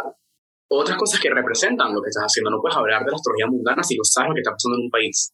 [0.69, 2.51] otras cosas que representan lo que estás haciendo.
[2.51, 4.85] No puedes hablar de la astrología mundana si no sabes lo que está pasando en
[4.85, 5.33] un país.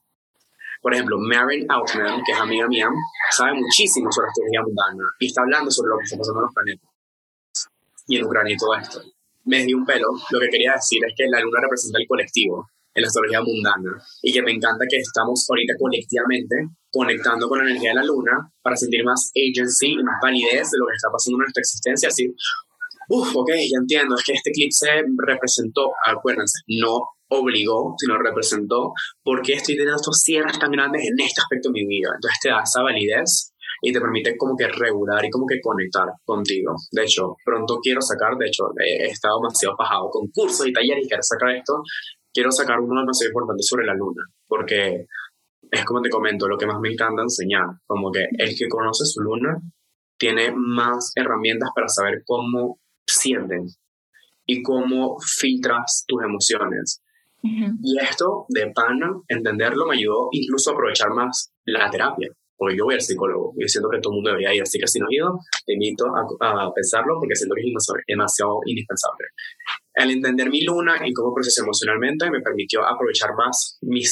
[0.80, 2.88] Por ejemplo, Maren Altman, que es amiga mía,
[3.30, 6.54] sabe muchísimo sobre astrología mundana y está hablando sobre lo que está pasando en los
[6.54, 6.90] planetas
[8.10, 9.02] y en Ucrania y todo esto.
[9.44, 10.08] Me dio un pelo.
[10.30, 14.02] Lo que quería decir es que la luna representa el colectivo en la astrología mundana
[14.22, 16.56] y que me encanta que estamos ahorita colectivamente
[16.90, 20.78] conectando con la energía de la luna para sentir más agency y más validez de
[20.78, 22.08] lo que está pasando en nuestra existencia.
[22.08, 22.34] Así,
[23.10, 24.86] uff, ok, ya entiendo, es que este eclipse
[25.26, 28.92] representó, acuérdense, no obligó, sino representó
[29.22, 32.10] por qué estoy teniendo estos cierres tan grandes en este aspecto de mi vida.
[32.14, 36.06] Entonces te da esa validez y te permite como que regular y como que conectar
[36.24, 36.74] contigo.
[36.92, 41.04] De hecho, pronto quiero sacar, de hecho, he estado demasiado bajado con cursos y talleres
[41.04, 41.82] y quiero sacar esto.
[42.32, 45.06] Quiero sacar uno demasiado importante sobre la luna, porque
[45.70, 49.04] es como te comento, lo que más me encanta enseñar, como que el que conoce
[49.04, 49.56] su luna
[50.18, 52.78] tiene más herramientas para saber cómo
[53.10, 53.66] sienten
[54.46, 57.02] y cómo filtras tus emociones.
[57.42, 62.84] Y esto de pana, entenderlo, me ayudó incluso a aprovechar más la terapia, porque yo
[62.84, 65.06] voy al psicólogo y siento que todo el mundo debería ir, así que si no
[65.10, 69.28] he ido, te invito a, pensarlo porque siento que es demasiado indispensable.
[69.94, 74.02] El entender mi luna y cómo proceso emocionalmente me permitió aprovechar más mi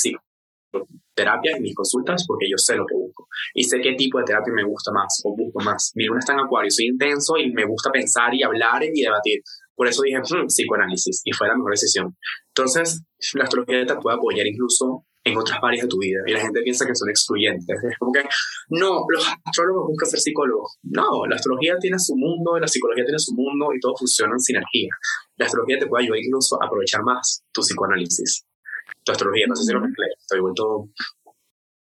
[1.18, 4.24] terapia y mis consultas porque yo sé lo que busco y sé qué tipo de
[4.24, 5.92] terapia me gusta más o busco más.
[5.94, 9.40] Mi luna está en acuario, soy intenso y me gusta pensar y hablar y debatir.
[9.74, 12.16] Por eso dije, hmm, psicoanálisis, y fue la mejor decisión.
[12.48, 13.02] Entonces,
[13.34, 16.20] la astrología te puede apoyar incluso en otras áreas de tu vida.
[16.26, 17.76] Y la gente piensa que son excluyentes.
[17.90, 18.22] Es como que,
[18.70, 20.78] no, los astrólogos buscan ser psicólogos.
[20.82, 24.40] No, la astrología tiene su mundo, la psicología tiene su mundo y todo funciona en
[24.40, 24.90] sinergia.
[25.36, 28.47] La astrología te puede ayudar incluso a aprovechar más tu psicoanálisis.
[29.04, 30.88] Tu astrología, no sé si lo mezclé, estoy vuelto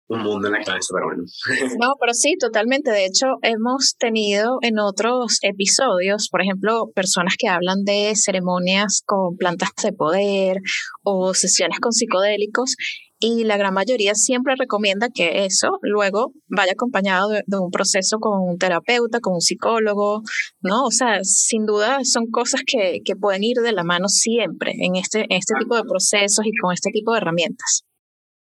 [0.09, 1.23] un mundo en la cabeza, pero bueno.
[1.81, 2.91] No, pero sí, totalmente.
[2.91, 9.35] De hecho, hemos tenido en otros episodios, por ejemplo, personas que hablan de ceremonias con
[9.37, 10.57] plantas de poder
[11.03, 12.75] o sesiones con psicodélicos
[13.19, 18.39] y la gran mayoría siempre recomienda que eso luego vaya acompañado de, un proceso con
[18.41, 20.21] un terapeuta, con un psicólogo,
[20.61, 20.85] ¿no?
[20.85, 24.95] O sea, sin duda son cosas que, que pueden ir de la mano siempre en
[24.95, 27.83] este, en este tipo de procesos y con este tipo de herramientas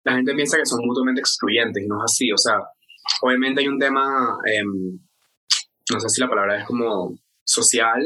[0.06, 2.32] la gente piensa que son mutuamente excluyentes y no es así.
[2.32, 2.60] O sea,
[3.22, 5.00] obviamente hay un tema, em,
[5.92, 8.02] no sé si la palabra es como social,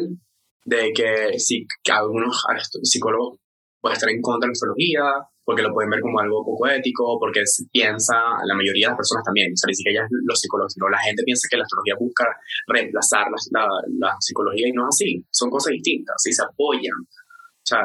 [0.65, 2.43] de que si algunos
[2.83, 3.39] psicólogos
[3.81, 5.03] pueden estar en contra de la astrología,
[5.49, 8.13] porque lo pueden ver como algo poco ético, porque piensa,
[8.45, 11.23] la mayoría de las personas también, o sea, ni siquiera los psicólogos, sino la gente
[11.25, 12.29] piensa que la astrología busca
[12.67, 13.65] reemplazar la,
[13.97, 17.01] la, psicología y no es así, son cosas distintas, y se apoyan.
[17.01, 17.81] O sea,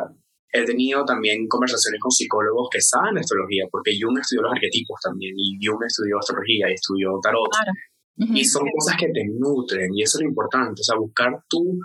[0.53, 5.33] he tenido también conversaciones con psicólogos que saben astrología, porque Jung estudió los arquetipos también,
[5.35, 7.49] y Jung estudió astrología y estudió tarot.
[8.17, 11.81] Y son cosas que te nutren, y eso es lo importante, o sea, buscar tu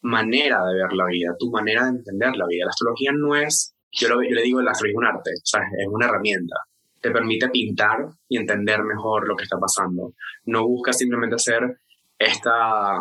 [0.00, 2.66] manera de ver la vida, tu manera de entender la vida.
[2.66, 5.46] La astrología no es, yo, lo, yo le digo, la astrología es un arte, o
[5.46, 6.56] sea, es una herramienta.
[7.00, 10.14] Te permite pintar y entender mejor lo que está pasando.
[10.46, 11.78] No busca simplemente hacer
[12.18, 12.98] esta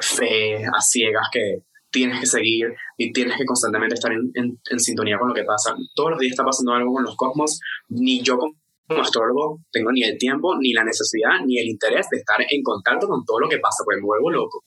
[0.00, 5.18] fe a ciegas que tienes que seguir y tienes que constantemente estar en, en, sintonía
[5.18, 5.74] con lo que pasa.
[5.94, 10.02] Todos los días está pasando algo con los cosmos, ni yo como astrólogo tengo ni
[10.02, 13.48] el tiempo, ni la necesidad, ni el interés de estar en contacto con todo lo
[13.48, 14.64] que pasa, porque me vuelvo loco.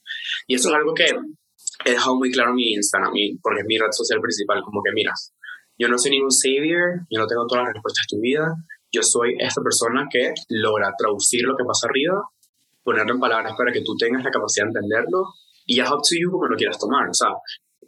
[0.47, 1.05] Y eso es algo que
[1.85, 4.91] he dejado muy claro en mi Instagram, porque es mi red social principal, como que
[4.93, 5.33] miras,
[5.81, 8.53] yo no soy ningún savior, yo no tengo todas las respuestas de tu vida,
[8.91, 12.21] yo soy esta persona que logra traducir lo que pasa arriba,
[12.83, 15.33] ponerlo en palabras para que tú tengas la capacidad de entenderlo
[15.65, 17.09] y ya es up to you como lo quieras tomar.
[17.09, 17.29] O sea,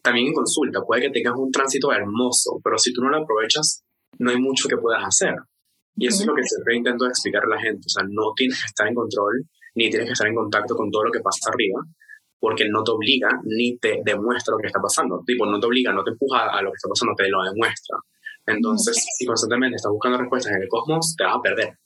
[0.02, 3.84] también en consulta, puede que tengas un tránsito hermoso, pero si tú no lo aprovechas,
[4.18, 5.36] no hay mucho que puedas hacer.
[5.96, 7.86] Y eso es lo que siempre intento explicar a la gente.
[7.86, 10.90] O sea, no tienes que estar en control, ni tienes que estar en contacto con
[10.90, 11.82] todo lo que pasa arriba,
[12.44, 15.24] porque no te obliga ni te demuestra lo que está pasando.
[15.26, 17.96] Tipo, no te obliga, no te empuja a lo que está pasando, te lo demuestra.
[18.46, 21.78] Entonces, si constantemente estás buscando respuestas en el cosmos, te vas a perder.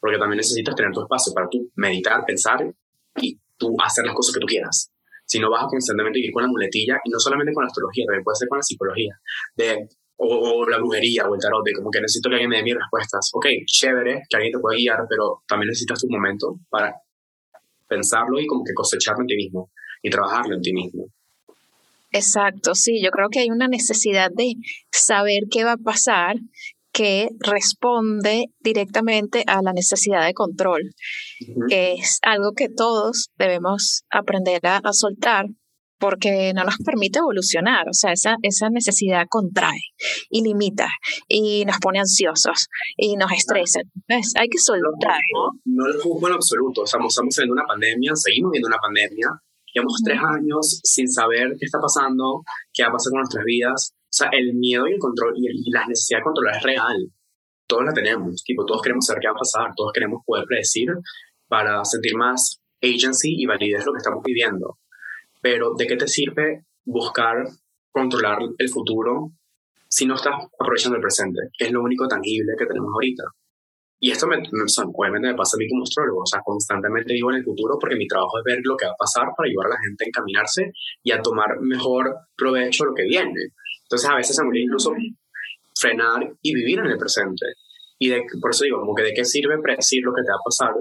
[0.00, 2.72] Porque también necesitas tener tu espacio para tú meditar, pensar
[3.20, 4.90] y tú hacer las cosas que tú quieras
[5.26, 8.24] sino vas a constantemente ir con la muletilla, y no solamente con la astrología, también
[8.24, 9.20] puede ser con la psicología,
[9.54, 12.62] de, o, la brujería o el tarot, de como que necesito que alguien me dé
[12.62, 13.28] mis respuestas.
[13.34, 16.96] Ok, chévere, que alguien te pueda guiar, pero también necesitas tu momento para
[17.86, 19.70] pensarlo y como que cosecharlo en ti mismo
[20.02, 21.06] y trabajarlo en ti mismo.
[22.10, 24.54] Exacto, sí, yo creo que hay una necesidad de
[24.90, 26.36] saber qué va a pasar
[26.92, 30.82] que responde directamente a la necesidad de control,
[31.68, 35.46] que es algo que todos debemos aprender a, soltar
[36.00, 39.80] porque no nos permite evolucionar, o sea, esa, esa necesidad contrae
[40.30, 40.88] y limita
[41.26, 43.80] y nos pone ansiosos y nos estresa.
[43.80, 45.20] Entonces, hay que soltar.
[45.34, 49.28] No, no lo juzgo en absoluto, estamos, estamos viendo una pandemia, seguimos viendo una pandemia,
[49.78, 53.94] llevamos tres años sin saber qué está pasando, qué va a pasar con nuestras vidas,
[53.94, 57.12] o sea, el miedo y el control y, la necesidad de controlar es real.
[57.66, 60.88] todos la tenemos, tipo, todos queremos saber qué va a pasar, todos queremos poder predecir
[61.48, 64.78] para sentir más agency y validez lo que estamos viviendo.
[65.42, 67.44] Pero ¿de qué te sirve buscar
[67.90, 69.32] controlar el futuro
[69.88, 71.40] si no estás aprovechando el presente?
[71.56, 73.24] Que es lo único tangible que tenemos ahorita.
[74.00, 77.76] Y esto me, pasa a mí como astrólogo, o sea, constantemente vivo en el futuro
[77.80, 80.04] porque mi trabajo es ver lo que va a pasar para ayudar a la gente
[80.04, 83.50] a encaminarse y a tomar mejor provecho lo que viene.
[83.82, 84.92] Entonces a veces se me incluso
[85.74, 87.46] frenar y vivir en el presente.
[87.98, 90.38] Y de, por eso digo, como que de qué sirve predecir lo que te va
[90.38, 90.74] a pasar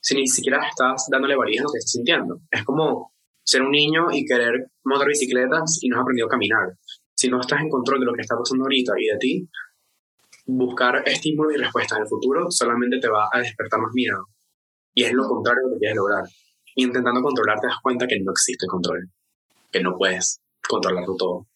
[0.00, 2.38] si ni siquiera estás dándole validez a lo que estás sintiendo.
[2.50, 6.68] Es como ser un niño y querer montar bicicletas y no has aprendido a caminar.
[7.14, 9.48] Si no estás en control de lo que está pasando ahorita y de ti,
[10.46, 14.26] buscar estímulos y respuestas en el futuro solamente te va a despertar más miedo.
[14.94, 16.24] Y es lo contrario de lo que quieres lograr.
[16.74, 19.10] Y intentando controlar te das cuenta que no existe control,
[19.70, 21.46] que no puedes controlarlo todo.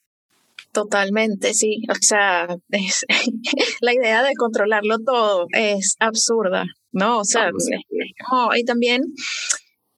[0.73, 1.83] Totalmente, sí.
[1.91, 2.47] O sea,
[3.81, 7.19] la idea de controlarlo todo es absurda, ¿no?
[7.19, 7.51] O sea,
[8.57, 9.03] y también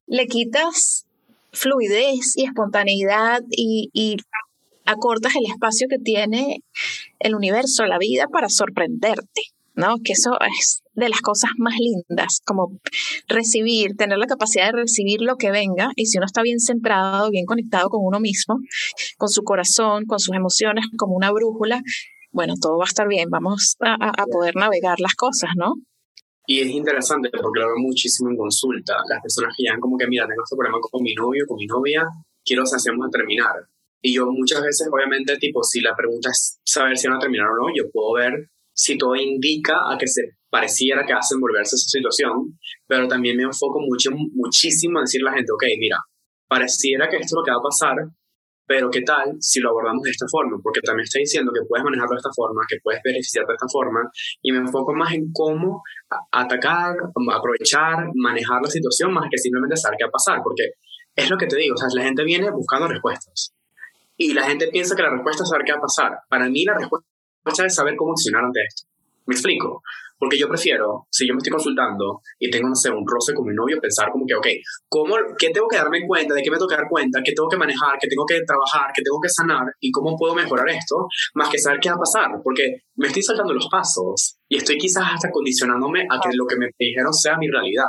[0.07, 1.05] le quitas
[1.51, 4.17] fluidez y espontaneidad y, y
[4.85, 6.63] acortas el espacio que tiene
[7.19, 9.41] el universo, la vida, para sorprenderte,
[9.75, 9.97] ¿no?
[10.03, 12.79] Que eso es de las cosas más lindas, como
[13.27, 17.29] recibir, tener la capacidad de recibir lo que venga, y si uno está bien centrado,
[17.31, 18.59] bien conectado con uno mismo,
[19.17, 21.81] con su corazón, con sus emociones, como una brújula,
[22.31, 25.73] bueno, todo va a estar bien, vamos a, poder navegar las cosas, ¿no?
[26.45, 28.95] Y es interesante porque lo veo muchísimo en consulta.
[29.07, 31.67] Las personas que llegan como que, mira, tengo este problema con mi novio, con mi
[31.67, 32.05] novia,
[32.43, 33.53] quiero hacemos a terminar.
[34.05, 37.47] Y yo muchas veces, obviamente, tipo, si la pregunta es saber si van a terminar
[37.47, 41.77] o no, yo puedo ver si todo indica a que se pareciera que hacen volverse
[41.77, 45.97] esa situación, pero también me enfoco mucho, muchísimo en decirle a la gente, ok, mira,
[46.49, 47.95] pareciera que esto es lo que va a pasar,
[48.67, 50.57] pero ¿qué tal si lo abordamos de esta forma?
[50.61, 53.71] Porque también está diciendo que puedes manejarlo de esta forma, que puedes beneficiarte de esta
[53.71, 54.01] forma,
[54.41, 55.81] y me enfoco más en cómo
[56.29, 56.95] atacar,
[57.31, 60.75] aprovechar, manejar la situación, más que simplemente saber qué va a pasar, porque
[61.15, 63.53] es lo que te digo, o sea, la gente viene buscando respuestas.
[64.17, 66.11] Y la gente piensa que la respuesta es saber qué va a pasar.
[66.29, 68.87] Para mí la respuesta es saber cómo accionar ante esto.
[69.25, 69.81] Me explico.
[70.23, 73.45] Porque yo prefiero, si yo me estoy consultando y tengo, no sé, un roce con
[73.45, 74.47] mi novio, pensar como que, ok,
[74.87, 76.33] ¿cómo, ¿qué tengo que darme cuenta?
[76.33, 77.19] ¿De qué me tengo que dar cuenta?
[77.21, 77.97] ¿Qué tengo que manejar?
[77.99, 78.91] ¿Qué tengo que trabajar?
[78.95, 79.65] ¿Qué tengo que sanar?
[79.81, 81.07] ¿Y cómo puedo mejorar esto?
[81.33, 82.29] Más que saber qué va a pasar.
[82.41, 86.55] Porque me estoy saltando los pasos y estoy quizás hasta condicionándome a que lo que
[86.55, 87.87] me dijeron sea mi realidad.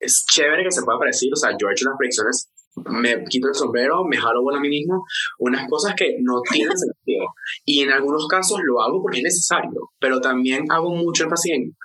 [0.00, 3.48] Es chévere que se pueda parecer, o sea, yo he hecho unas predicciones me quito
[3.48, 5.04] el sombrero, me jalo a mí mismo,
[5.38, 7.26] unas cosas que no tienen sentido.
[7.64, 11.76] Y en algunos casos lo hago porque es necesario, pero también hago mucho énfasis en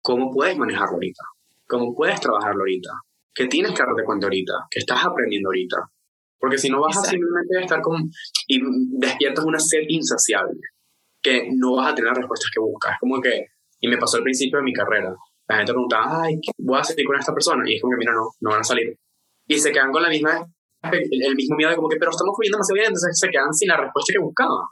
[0.00, 1.22] cómo puedes manejarlo ahorita,
[1.66, 2.90] cómo puedes trabajarlo ahorita,
[3.34, 5.76] qué tienes que darte cuenta ahorita, qué estás aprendiendo ahorita.
[6.38, 8.10] Porque si no vas a simplemente estar con...
[8.46, 8.60] y
[8.98, 10.60] despiertas una sed insaciable,
[11.22, 12.96] que no vas a tener las respuestas que buscas.
[13.00, 13.46] Como que,
[13.80, 15.16] y me pasó al principio de mi carrera,
[15.48, 18.12] la gente preguntaba, ay, voy a salir con esta persona, y es como que, mira,
[18.12, 18.96] no, no van a salir
[19.46, 20.46] y se quedan con la misma,
[20.92, 23.68] el, mismo miedo de como que, pero estamos fluyendo demasiado bien, entonces se quedan sin
[23.68, 24.66] la respuesta que buscaban.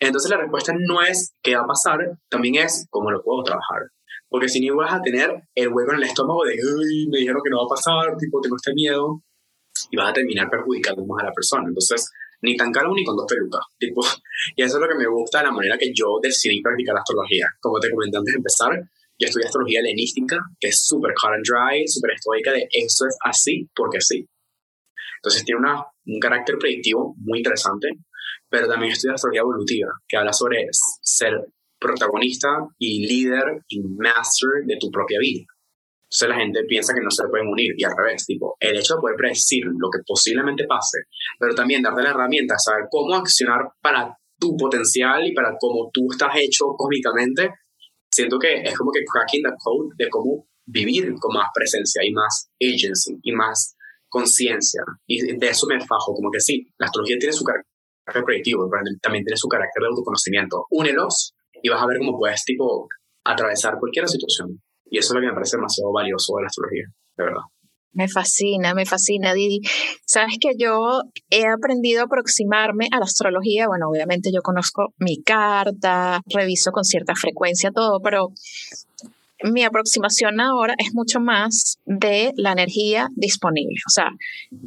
[0.00, 3.82] Entonces la respuesta no es qué va a pasar, también es cómo lo puedo trabajar.
[4.28, 7.42] Porque si no vas a tener el hueco en el estómago de, uy, me dijeron
[7.44, 9.22] que no va a pasar, tipo, tengo este miedo,
[9.90, 11.64] y vas a terminar perjudicando más a la persona.
[11.68, 12.10] Entonces,
[12.42, 13.60] ni tan caro ni con dos pelucas.
[13.78, 14.00] Tipo,
[14.56, 17.46] y eso es lo que me gusta de la manera que yo decidí practicar astrología.
[17.60, 18.70] Como te comenté antes de empezar,
[19.22, 23.16] yo estudié astrología helenística, que es súper cut and dry, súper estoica de eso es
[23.24, 24.26] así porque sí.
[25.18, 27.88] Entonces tiene una, un carácter predictivo muy interesante,
[28.48, 31.32] pero también estudié astrología evolutiva, que habla sobre ser
[31.78, 35.46] protagonista y líder y master de tu propia vida.
[36.12, 38.96] Entonces la gente piensa que no se pueden unir y al revés, tipo, el hecho
[38.96, 40.98] de poder predecir lo que posiblemente pase,
[41.38, 46.08] pero también darte la herramienta, saber cómo accionar para tu potencial y para cómo tú
[46.10, 47.50] estás hecho cósmicamente,
[48.12, 52.12] siento que es como que cracking the code de cómo vivir con más presencia y
[52.12, 53.74] más agency y más
[54.08, 54.82] conciencia.
[55.06, 58.82] Y de eso me fajo, como que sí, la astrología tiene su carácter predictivo, pero
[59.00, 60.66] también tiene su carácter de autoconocimiento.
[60.70, 62.88] Únelos y vas a ver cómo puedes, tipo,
[63.24, 64.60] atravesar cualquier situación.
[64.84, 66.84] Y eso es lo que me parece demasiado valioso de la astrología,
[67.16, 67.42] de verdad.
[67.92, 69.60] Me fascina, me fascina, Didi.
[70.06, 73.66] Sabes que yo he aprendido a aproximarme a la astrología.
[73.68, 78.32] Bueno, obviamente yo conozco mi carta, reviso con cierta frecuencia todo, pero
[79.44, 83.76] mi aproximación ahora es mucho más de la energía disponible.
[83.86, 84.10] O sea,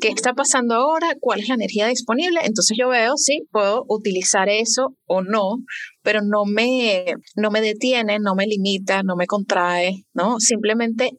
[0.02, 1.16] ¿qué está pasando ahora?
[1.20, 2.42] ¿Cuál es la energía disponible?
[2.44, 5.58] Entonces yo veo si puedo utilizar eso o no,
[6.02, 10.40] pero no me, no me detiene, no me limita, no me contrae, ¿no?
[10.40, 11.12] Simplemente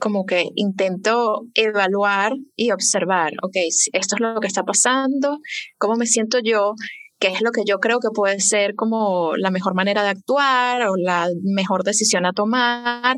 [0.00, 3.56] como que intento evaluar y observar, ok,
[3.92, 5.38] esto es lo que está pasando,
[5.78, 6.74] cómo me siento yo,
[7.18, 10.88] qué es lo que yo creo que puede ser como la mejor manera de actuar
[10.88, 13.16] o la mejor decisión a tomar.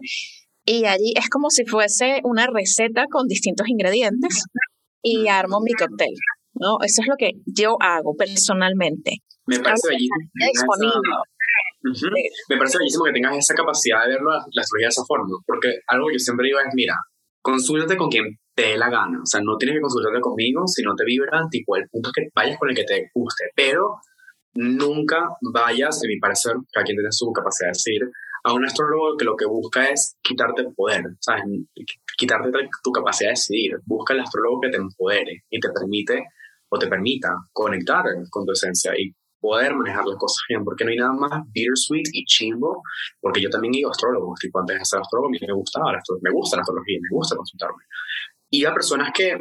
[0.64, 4.44] Y allí es como si fuese una receta con distintos ingredientes
[5.02, 6.14] y armo mi cóctel.
[6.54, 6.78] ¿no?
[6.82, 9.18] Eso es lo que yo hago personalmente.
[9.46, 9.88] Me parece
[12.48, 15.80] Me parece bellísimo que tengas esa capacidad de verlo la astrología de esa forma, porque
[15.86, 16.94] algo que yo siempre digo es, mira,
[17.42, 20.82] consúltate con quien te dé la gana, o sea, no tienes que consultarte conmigo si
[20.82, 23.96] no te vibra, tipo, el punto es que vayas con el que te guste, pero
[24.54, 28.10] nunca vayas, en mi parecer, cada quien tiene su capacidad de decir,
[28.46, 31.42] a un astrólogo que lo que busca es quitarte el poder, ¿sabes?
[32.16, 32.50] Quitarte
[32.82, 33.72] tu capacidad de decidir.
[33.84, 36.26] Busca el astrólogo que te empodere y te permite
[36.68, 40.90] o te permita conectar con tu esencia y poder manejar las cosas bien, porque no
[40.90, 42.82] hay nada más bittersweet y chimbo,
[43.20, 46.00] porque yo también iba astrólogo, tipo antes de ser astrólogo, a mí me gustaba la
[46.22, 47.84] me gusta la astrología, me gusta consultarme.
[48.50, 49.36] Y a personas que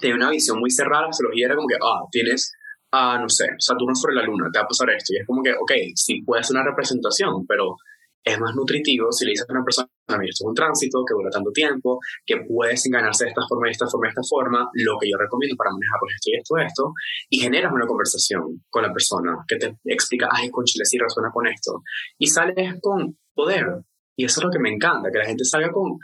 [0.00, 2.52] tienen una visión muy cerrada, la astrología era como que, ah, tienes,
[2.92, 5.42] ah, no sé, Saturno sobre la luna, te va a pasar esto, y es como
[5.42, 7.76] que, ok, sí puede ser una representación, pero
[8.24, 11.14] es más nutritivo si le dices a una persona, mira, esto es un tránsito que
[11.14, 14.70] dura tanto tiempo, que puedes engañarse de esta forma, de esta forma, de esta forma,
[14.72, 16.84] lo que yo recomiendo para manejar pues esto y esto, esto,
[17.28, 21.30] y generas una conversación con la persona que te explica, ay, con Chile sí resuena
[21.32, 21.82] con esto,
[22.16, 23.66] y sales con poder,
[24.16, 25.98] y eso es lo que me encanta, que la gente salga con,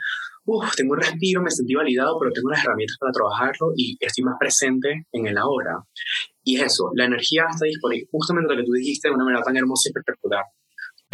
[0.45, 4.23] uff, tengo un respiro, me sentí validado, pero tengo las herramientas para trabajarlo y estoy
[4.23, 5.83] más presente en el ahora.
[6.43, 9.57] Y eso, la energía está disponible, justamente lo que tú dijiste de una manera tan
[9.57, 10.45] hermosa y espectacular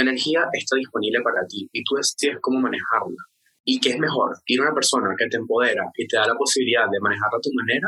[0.04, 3.22] la energía está disponible para ti y tú decides cómo manejarla.
[3.64, 4.32] ¿Y qué es mejor?
[4.48, 7.42] Ir a una persona que te empodera y te da la posibilidad de manejarla a
[7.42, 7.88] tu manera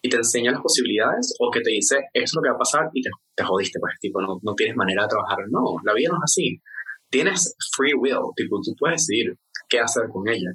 [0.00, 2.58] y te enseña las posibilidades o que te dice, esto es lo que va a
[2.58, 5.38] pasar y te, te jodiste, pues, tipo, no, no tienes manera de trabajar.
[5.50, 6.60] No, la vida no es así.
[7.10, 9.34] Tienes free will, tipo, tú puedes decidir
[9.68, 10.52] qué hacer con ella.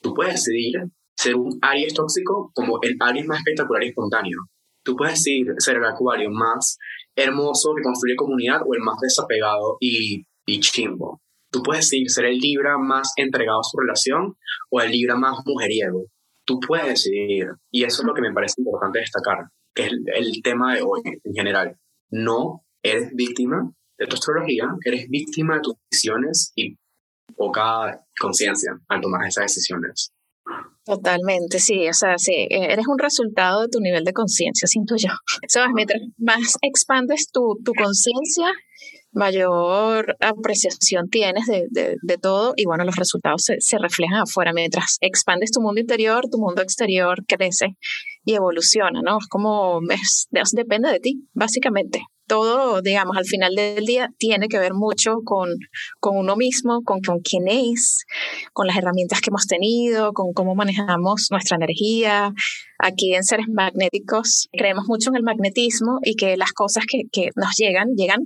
[0.00, 0.80] Tú puedes decidir
[1.14, 4.38] ser un Aries tóxico como el Aries más espectacular y espontáneo.
[4.82, 6.78] Tú puedes decidir ser el acuario más
[7.16, 11.20] hermoso que construye comunidad o el más desapegado y y chimbo.
[11.50, 14.36] Tú puedes decidir ser el Libra más entregado a su relación
[14.70, 16.06] o el Libra más mujeriego.
[16.44, 17.48] Tú puedes decidir.
[17.70, 21.02] Y eso es lo que me parece importante destacar, que es el, tema de hoy
[21.04, 21.76] en general.
[22.10, 26.76] No eres víctima de tu astrología, eres víctima de tus decisiones y
[27.36, 30.12] poca conciencia al tomar esas decisiones.
[30.84, 35.08] Totalmente, sí, o sea, sí, eres un resultado de tu nivel de conciencia, siento yo.
[35.48, 38.52] Sabes, mientras más expandes tu, tu conciencia,
[39.16, 44.52] mayor apreciación tienes de, de, todo y bueno, los resultados se, reflejan afuera.
[44.52, 47.76] Mientras expandes tu mundo interior, tu mundo exterior crece
[48.24, 49.18] y evoluciona, ¿no?
[49.18, 49.80] Es como,
[50.52, 52.02] depende de ti, básicamente.
[52.28, 55.48] Todo, digamos, al final del día tiene que ver mucho con,
[56.00, 58.04] con uno mismo, con, con quién es,
[58.52, 62.32] con las herramientas que hemos tenido, con cómo manejamos nuestra energía.
[62.80, 67.30] Aquí en Seres Magnéticos creemos mucho en el magnetismo y que las cosas que, que
[67.36, 68.18] nos llegan, llegan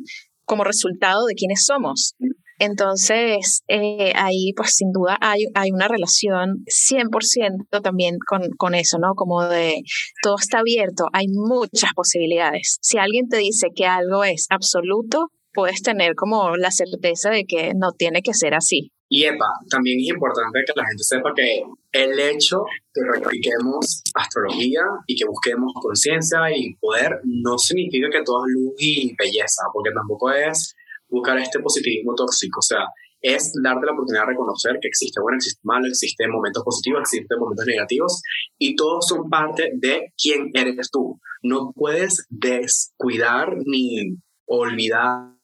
[0.51, 2.17] como resultado de quiénes somos.
[2.59, 8.99] Entonces, eh, ahí pues sin duda hay, hay una relación 100% también con, con, eso,
[8.99, 9.15] ¿no?
[9.15, 9.81] Como de
[10.25, 12.79] todo está abierto, hay muchas posibilidades.
[12.83, 17.73] Si alguien te dice que algo es absoluto, puedes tener como la certeza de que
[17.77, 18.91] no tiene que ser así.
[19.13, 22.63] Y EPA, también es importante que la gente sepa que el hecho
[22.95, 28.53] de que practiquemos astrología y que busquemos conciencia y poder no significa que todo es
[28.55, 30.77] luz y belleza, porque tampoco es
[31.09, 32.87] buscar este positivismo tóxico, o sea,
[33.21, 37.39] es darte la oportunidad de reconocer que existe bueno, existe malo, existen momentos positivos, existen
[37.39, 38.23] momentos negativos
[38.59, 41.21] y todos son parte de quién eres tú.
[41.43, 45.35] No puedes descuidar ni olvidar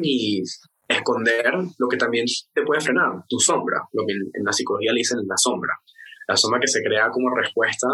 [0.00, 0.42] ni
[0.90, 4.98] esconder lo que también te puede frenar, tu sombra, lo que en la psicología le
[4.98, 5.74] dicen la sombra.
[6.26, 7.86] La sombra que se crea como respuesta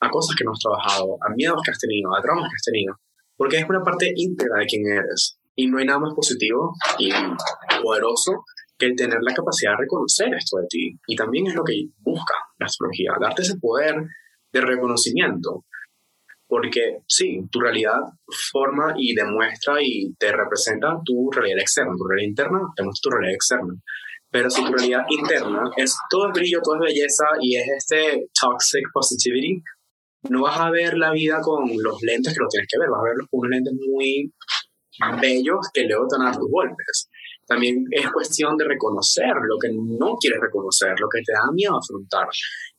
[0.00, 2.72] a cosas que no has trabajado, a miedos que has tenido, a traumas que has
[2.72, 2.94] tenido,
[3.36, 5.38] porque es una parte íntegra de quién eres.
[5.56, 7.10] Y no hay nada más positivo y
[7.82, 8.44] poderoso
[8.76, 10.98] que el tener la capacidad de reconocer esto de ti.
[11.06, 13.94] Y también es lo que busca la astrología, darte ese poder
[14.52, 15.64] de reconocimiento
[16.54, 17.98] porque sí, tu realidad
[18.52, 23.16] forma y demuestra y te representa tu realidad externa, tu realidad interna te muestra tu
[23.16, 23.74] realidad externa.
[24.30, 28.28] Pero si tu realidad interna es todo el brillo, toda es belleza y es este
[28.40, 29.60] toxic positivity,
[30.30, 33.00] no vas a ver la vida con los lentes que lo tienes que ver, vas
[33.00, 34.32] a verlos con unos lentes muy
[35.20, 37.10] bellos que luego te van a dar tus golpes.
[37.48, 41.76] También es cuestión de reconocer lo que no quieres reconocer, lo que te da miedo
[41.76, 42.28] afrontar.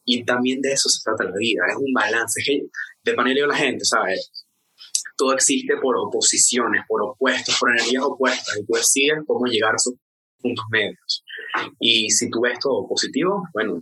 [0.06, 2.40] Y también de eso se trata la vida, es un balance.
[2.40, 2.62] Es que
[3.04, 4.32] de paneleo la gente, ¿sabes?
[5.18, 9.76] Todo existe por oposiciones, por opuestos, por energías opuestas, y tú decides cómo llegar a
[9.76, 9.96] esos
[10.40, 11.24] puntos medios.
[11.80, 13.82] Y si tú ves todo positivo, bueno,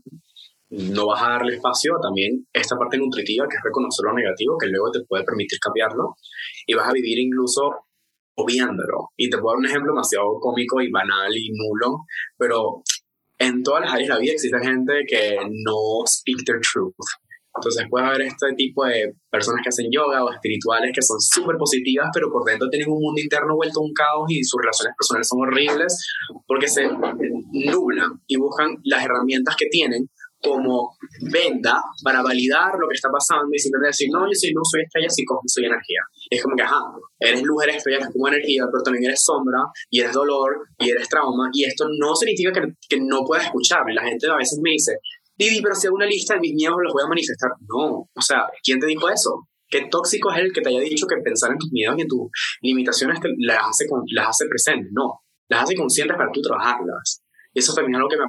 [0.70, 4.58] no vas a darle espacio a también esta parte nutritiva que es reconocer lo negativo,
[4.58, 6.16] que luego te puede permitir cambiarlo,
[6.66, 7.88] y vas a vivir incluso
[8.36, 9.10] obviándolo.
[9.18, 12.06] Y te puedo dar un ejemplo demasiado cómico y banal y nulo,
[12.38, 12.82] pero
[13.44, 16.94] en todas las áreas de la vida existe gente que no speak their truth.
[17.56, 21.56] Entonces puede haber este tipo de personas que hacen yoga o espirituales que son súper
[21.58, 24.96] positivas, pero por dentro tienen un mundo interno vuelto a un caos y sus relaciones
[24.98, 26.04] personales son horribles
[26.48, 30.10] porque se nublan y buscan las herramientas que tienen
[30.42, 30.98] como
[31.32, 34.82] venda para validar lo que está pasando y simplemente decir, no, yo soy luz, soy
[34.82, 36.02] estrella, sí, soy energía.
[36.30, 36.80] Es como que, ajá,
[37.20, 39.60] eres luz, eres estrella, eres como energía, pero también eres sombra
[39.90, 41.50] y eres dolor y eres trauma.
[41.54, 43.94] Y esto no significa que, que no puedas escucharme.
[43.94, 44.98] La gente a veces me dice,
[45.38, 47.52] Vivi, pero si hago una lista de mis miedos los voy a manifestar.
[47.68, 49.48] No, o sea, ¿quién te dijo eso?
[49.68, 52.08] ¿Qué tóxico es el que te haya dicho que pensar en tus miedos y en
[52.08, 52.30] tus
[52.62, 54.92] limitaciones te, las, hace, las hace presentes?
[54.94, 57.24] No, las hace conscientes para tú trabajarlas.
[57.54, 58.26] Eso también es algo que me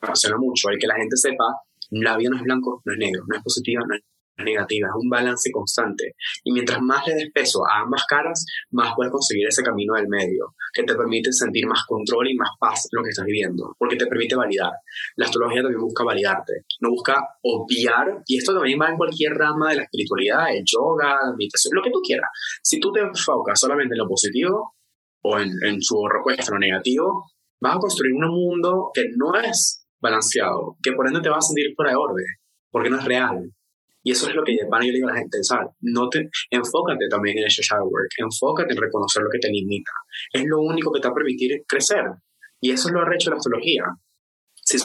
[0.00, 1.44] apasiona mucho, el que la gente sepa,
[1.90, 4.02] la vida no es blanco, no es negro, no es positiva, no es
[4.44, 6.14] negativa, es un balance constante.
[6.44, 10.08] Y mientras más le des peso a ambas caras, más puedes conseguir ese camino del
[10.08, 13.74] medio, que te permite sentir más control y más paz en lo que estás viviendo,
[13.78, 14.72] porque te permite validar.
[15.16, 19.70] La astrología también busca validarte, no busca obviar, y esto también va en cualquier rama
[19.70, 22.28] de la espiritualidad, el yoga, la meditación, lo que tú quieras.
[22.62, 24.74] Si tú te enfocas solamente en lo positivo
[25.22, 27.24] o en, en su repuesto, en lo negativo,
[27.60, 31.48] vas a construir un mundo que no es balanceado, que por ende te vas a
[31.48, 32.26] sentir fuera de orden,
[32.70, 33.52] porque no es real.
[34.08, 35.68] Y eso es lo que yo le digo a la gente, ¿sabes?
[35.82, 39.90] No te, enfócate también en ese shadow work, enfócate en reconocer lo que te limita.
[40.32, 42.04] Es lo único que te va a permitir crecer.
[42.58, 43.84] Y eso es lo hecho la astrología.
[44.64, 44.78] Si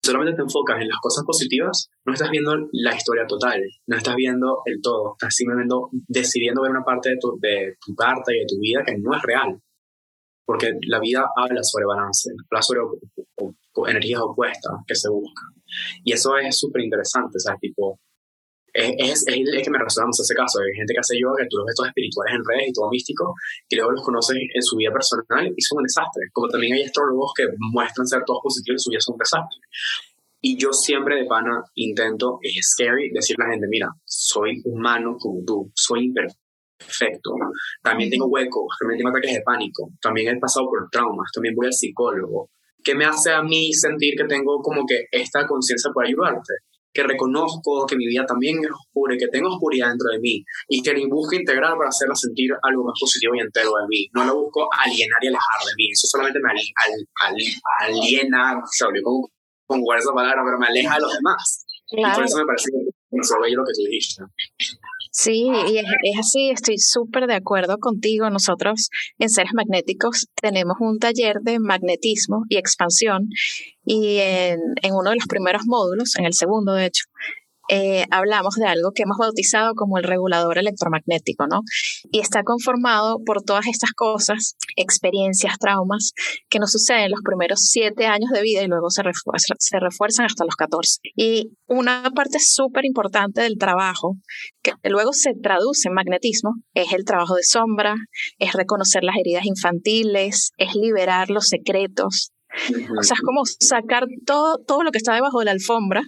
[0.00, 4.14] solamente te enfocas en las cosas positivas, no estás viendo la historia total, no estás
[4.14, 5.74] viendo el todo, estás simplemente
[6.06, 9.12] decidiendo ver una parte de tu, de tu carta y de tu vida que no
[9.12, 9.60] es real
[10.46, 12.80] porque la vida habla sobre balance, habla sobre
[13.90, 15.48] energías opuestas que se buscan.
[16.04, 17.60] Y eso es súper interesante, ¿sabes?
[17.60, 18.00] Tipo,
[18.78, 20.60] es, es, es, que me resuena ese caso.
[20.60, 22.88] Hay gente que hace yoga, que tú los ves todos espirituales en redes y todo
[22.90, 23.34] místico,
[23.68, 26.22] y luego los conoces en su vida personal y son un desastre.
[26.32, 29.58] Como también hay astrólogos que muestran ser todos positivos y su vida son un desastre.
[30.40, 35.16] Y yo siempre de pana intento, es scary, decirle a la gente, mira, soy humano
[35.18, 36.48] como tú, soy imperfecto
[36.78, 37.32] perfecto.
[37.82, 41.66] También tengo huecos, también tengo ataques de pánico, también he pasado por traumas, también voy
[41.66, 42.50] al psicólogo.
[42.82, 46.54] ¿Qué me hace a mí sentir que tengo como que esta conciencia para ayudarte?
[46.98, 50.44] Que reconozco que mi vida también es oscura y que tengo oscuridad dentro de mí
[50.68, 54.08] y que ni busco integrar para hacerla sentir algo más positivo y entero de mí.
[54.12, 55.92] No lo busco alienar y alejar de mí.
[55.92, 56.50] Eso solamente me
[57.86, 61.64] aliena, no sé, con, con esa palabra, pero me aleja de los demás.
[61.90, 62.78] Y por eso me parece que
[63.20, 64.24] es lo que tú dijiste.
[65.10, 65.84] Sí, y es,
[66.18, 68.30] así, estoy súper de acuerdo contigo.
[68.30, 73.28] Nosotros en Seres Magnéticos tenemos un taller de magnetismo y expansión
[73.84, 77.04] y en, en uno de los primeros módulos, en el segundo de hecho,
[77.68, 81.60] eh, hablamos de algo que hemos bautizado como el regulador electromagnético, ¿no?
[82.10, 86.12] Y está conformado por todas estas cosas, experiencias, traumas,
[86.48, 89.02] que nos suceden los primeros siete años de vida y luego se,
[89.58, 91.00] se refuerzan hasta los 14.
[91.16, 94.16] Y una parte súper importante del trabajo,
[94.62, 97.96] que luego se traduce en magnetismo, es el trabajo de sombra,
[98.38, 102.32] es reconocer las heridas infantiles, es liberar los secretos,
[102.98, 106.02] o sea, es como sacar todo, todo lo que está debajo de la alfombra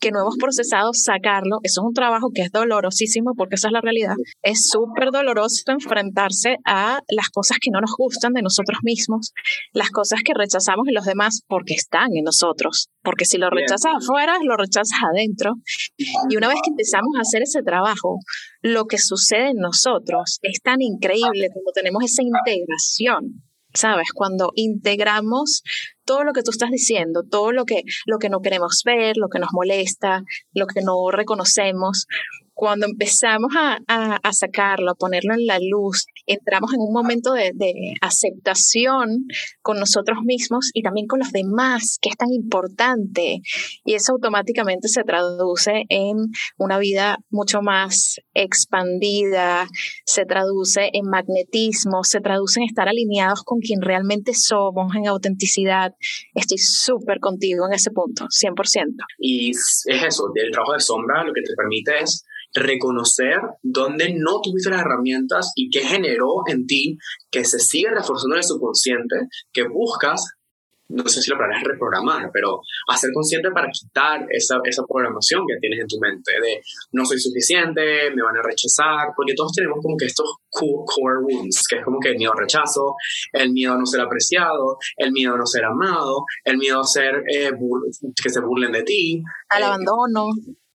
[0.00, 1.58] que no hemos procesado, sacarlo.
[1.62, 4.14] Eso es un trabajo que es dolorosísimo porque esa es la realidad.
[4.42, 9.32] Es súper doloroso enfrentarse a las cosas que no nos gustan de nosotros mismos,
[9.72, 12.88] las cosas que rechazamos en los demás porque están en nosotros.
[13.02, 15.54] Porque si lo rechazas afuera, lo rechazas adentro.
[15.96, 18.18] Y una vez que empezamos a hacer ese trabajo,
[18.62, 23.42] lo que sucede en nosotros es tan increíble como tenemos esa integración
[23.74, 24.08] ¿sabes?
[24.14, 25.62] Cuando integramos
[26.04, 29.28] todo lo que tú estás diciendo, todo lo que, lo que no queremos ver, lo
[29.28, 32.06] que nos molesta, lo que no reconocemos,
[32.54, 37.52] cuando empezamos a, a, sacarlo, a ponerlo en la luz, entramos en un momento de,
[37.54, 39.26] de, aceptación
[39.62, 43.40] con nosotros mismos y también con los demás, que es tan importante.
[43.84, 46.16] Y eso automáticamente se traduce en
[46.58, 49.68] una vida mucho más expandida,
[50.04, 55.94] se traduce en magnetismo, se traduce en estar alineados con quien realmente somos, en autenticidad.
[56.34, 58.54] Estoy súper contigo en ese punto, 100%.
[59.18, 62.24] Y es eso, el trabajo de sombra lo que te permite es
[62.54, 66.98] reconocer dónde no tuviste las herramientas y qué generó en ti
[67.30, 70.36] que se sigue reforzando en el subconsciente, que buscas
[70.92, 75.44] no sé si la palabra es reprogramar, pero hacer consciente para quitar esa, esa programación
[75.46, 76.60] que tienes en tu mente de
[76.92, 81.62] no soy suficiente, me van a rechazar, porque todos tenemos como que estos core wounds,
[81.68, 82.94] que es como que el miedo al rechazo,
[83.32, 86.84] el miedo a no ser apreciado, el miedo a no ser amado, el miedo a
[86.84, 87.52] ser eh,
[88.22, 89.22] que se burlen de ti.
[89.48, 90.26] Al abandono.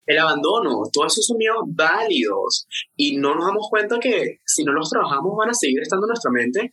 [0.07, 4.73] El abandono, todos esos son miedos válidos y no nos damos cuenta que si no
[4.73, 6.73] los trabajamos van a seguir estando en nuestra mente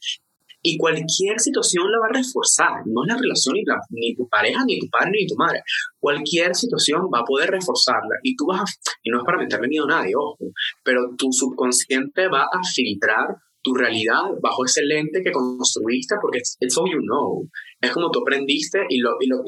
[0.61, 2.83] y cualquier situación la va a reforzar.
[2.85, 5.61] No es la relación ni, ni, tu pareja, ni tu padre, ni tu madre.
[5.99, 8.15] Cualquier situación va a poder reforzarla.
[8.23, 8.65] Y tú vas a,
[9.03, 10.37] y no es para meterle miedo a nadie, ojo,
[10.83, 16.77] pero tu subconsciente va a filtrar tu realidad bajo ese lente que construiste porque it's,
[16.77, 17.47] all you know.
[17.81, 19.43] Es como tú aprendiste y lo, y lo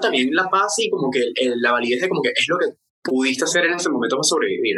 [0.00, 2.66] también la paz y como que la validez de como que es lo que
[3.02, 4.76] pudiste hacer en ese momento para sobrevivir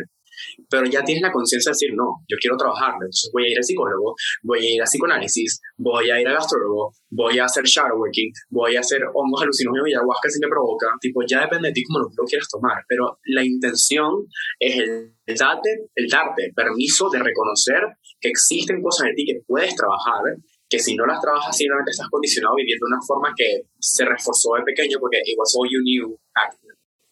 [0.69, 3.57] pero ya tienes la conciencia de decir, no, yo quiero trabajarlo, entonces voy a ir
[3.57, 7.65] al psicólogo, voy a ir a psicoanálisis, voy a ir al gastrólogo, voy a hacer
[7.65, 11.75] shadowworking, voy a hacer hongos alucinógenos y ayahuasca si me provoca, tipo, ya depende de
[11.75, 14.27] ti cómo lo, quieras tomar, pero la intención
[14.59, 17.81] es el, darte, el darte permiso de reconocer
[18.21, 20.23] que existen cosas en ti que puedes trabajar,
[20.69, 24.55] que si no las trabajas simplemente estás condicionado viviendo de una forma que se reforzó
[24.55, 26.17] de pequeño porque it was all you knew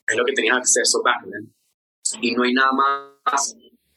[0.09, 1.55] es lo que tenías acceso back then.
[2.23, 3.55] Y no hay nada más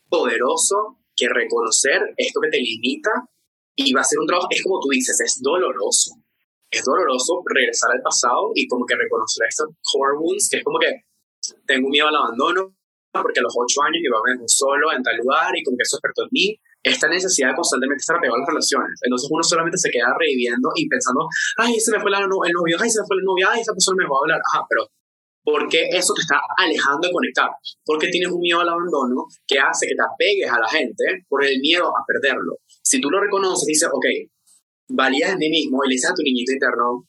[0.09, 3.12] poderoso que reconocer esto que te limita
[3.76, 6.12] y va a ser un trabajo, es como tú dices, es doloroso.
[6.70, 10.80] Es doloroso regresar al pasado y como que reconocer estos core wounds, que es como
[10.80, 11.03] que
[11.66, 12.76] tengo miedo al abandono
[13.12, 15.97] porque a los ocho años a ver solo en tal lugar y como que eso
[15.97, 18.95] despertó en mí esta necesidad de constantemente estar apegado a las relaciones.
[19.03, 22.89] Entonces uno solamente se queda reviviendo y pensando, ay, se me fue el novio, ay,
[22.89, 24.41] se me fue la novia, ay, esa persona me va a hablar.
[24.41, 24.88] Ajá, pero
[25.43, 27.49] porque eso te está alejando de conectar,
[27.85, 31.43] porque tienes un miedo al abandono que hace que te apegues a la gente por
[31.43, 32.57] el miedo a perderlo.
[32.83, 34.05] Si tú lo reconoces, dices, ok,
[34.89, 37.07] valías en mí mismo y le dices a tu niñito interno,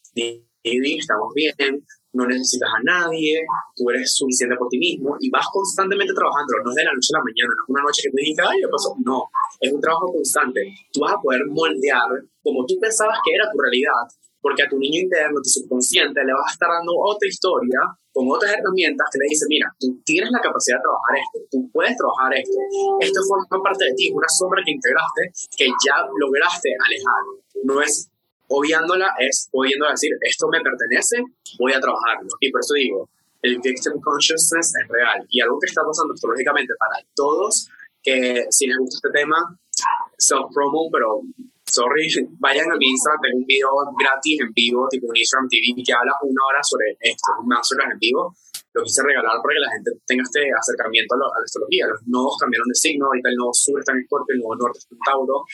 [0.65, 3.41] estamos bien, no necesitas a nadie,
[3.75, 7.09] tú eres suficiente por ti mismo y vas constantemente trabajando, no es de la noche
[7.15, 8.95] a la mañana, no es una noche que te digas, ay, ¿qué pasó?
[9.05, 9.25] No,
[9.61, 10.61] es un trabajo constante.
[10.93, 12.09] Tú vas a poder moldear
[12.43, 14.05] como tú pensabas que era tu realidad,
[14.43, 17.79] porque a tu niño interno, tu subconsciente, le vas a estar dando otra historia
[18.13, 21.71] con otras herramientas que le dicen, mira, tú tienes la capacidad de trabajar esto, tú
[21.73, 22.59] puedes trabajar esto,
[23.01, 25.23] esto forma parte de ti, es una sombra que integraste,
[25.57, 27.23] que ya lograste alejar.
[27.65, 28.11] No es
[28.49, 31.25] obviándola, es pudiendo decir, esto me pertenece,
[31.59, 32.29] voy a trabajarlo.
[32.41, 33.09] Y por eso digo,
[33.41, 37.69] el victim consciousness es real y algo que está pasando astrológicamente para todos,
[38.03, 39.59] que si les gusta este tema,
[40.19, 41.23] self-promo, pero
[41.67, 42.09] sorry,
[42.39, 45.93] vayan a mi Instagram, tengo un video gratis en vivo, tipo un Instagram TV, que
[45.93, 48.35] habla una hora sobre esto, más horas en vivo.
[48.75, 51.87] Lo quise regalar para que la gente tenga este acercamiento a, la astrología.
[51.89, 54.79] Los nodos cambiaron de signo, ahorita el nodo sur está en Escorpio, el nodo norte
[54.81, 55.45] está en Tauro.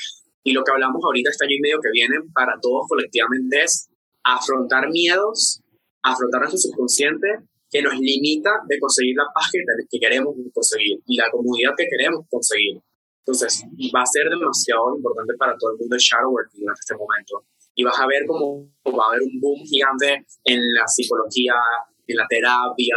[0.46, 3.90] Y lo que hablamos ahorita este año y medio que viene para todos colectivamente es
[4.22, 5.60] afrontar miedos,
[6.02, 7.26] afrontar nuestro subconsciente
[7.70, 11.86] que nos limita de conseguir la paz que, que queremos conseguir y la comunidad que
[11.90, 12.80] queremos conseguir.
[13.28, 13.60] Entonces,
[13.92, 17.44] va a ser demasiado importante para todo el mundo el shadow working en este momento.
[17.76, 21.52] Y vas a ver cómo va a haber un boom gigante en la psicología,
[22.08, 22.96] en la terapia,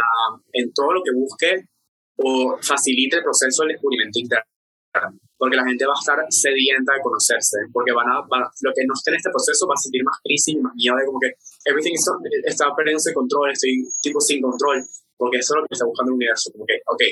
[0.56, 1.68] en todo lo que busque
[2.16, 5.20] o facilite el proceso del descubrimiento interno.
[5.36, 8.96] Porque la gente va a estar sedienta de conocerse, porque van a, lo que no
[8.96, 11.36] esté en este proceso va a sentir más crisis y más miedo de como que
[11.68, 12.12] everything está,
[12.48, 14.80] está perdiendo control, estoy tipo sin control,
[15.16, 17.02] porque eso es lo que está buscando el universo, como que, ok,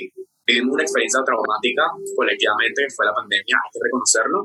[0.50, 1.84] vivimos una experiencia traumática
[2.16, 4.38] colectivamente, fue la pandemia, hay que reconocerlo.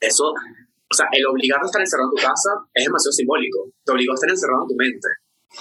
[0.00, 3.70] Eso, o sea, el obligarte a estar encerrado en tu casa es demasiado simbólico.
[3.84, 5.08] Te obligó a estar encerrado en tu mente,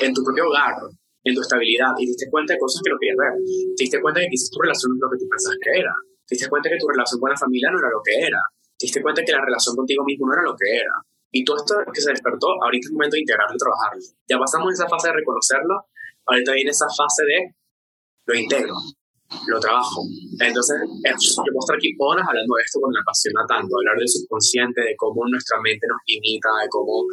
[0.02, 0.76] en tu propio hogar,
[1.24, 3.34] en tu estabilidad, y te diste cuenta de cosas que no querías ver.
[3.76, 5.72] Te diste cuenta de que quizás tu relación no es lo que tú pensabas que
[5.80, 5.94] era.
[6.28, 8.42] Te diste cuenta de que tu relación con la familia no era lo que era.
[8.78, 10.96] Te diste cuenta de que la relación contigo mismo no era lo que era.
[11.32, 14.04] Y todo esto que se despertó, ahorita es el momento de integrarlo y trabajarlo.
[14.28, 15.88] Ya pasamos esa fase de reconocerlo,
[16.26, 17.56] ahorita viene esa fase de
[18.26, 18.74] lo integro,
[19.48, 20.02] lo trabajo.
[20.40, 24.08] Entonces, yo puedo estar aquí horas hablando de esto porque me apasiona tanto, hablar del
[24.08, 27.06] subconsciente, de cómo nuestra mente nos limita, de cómo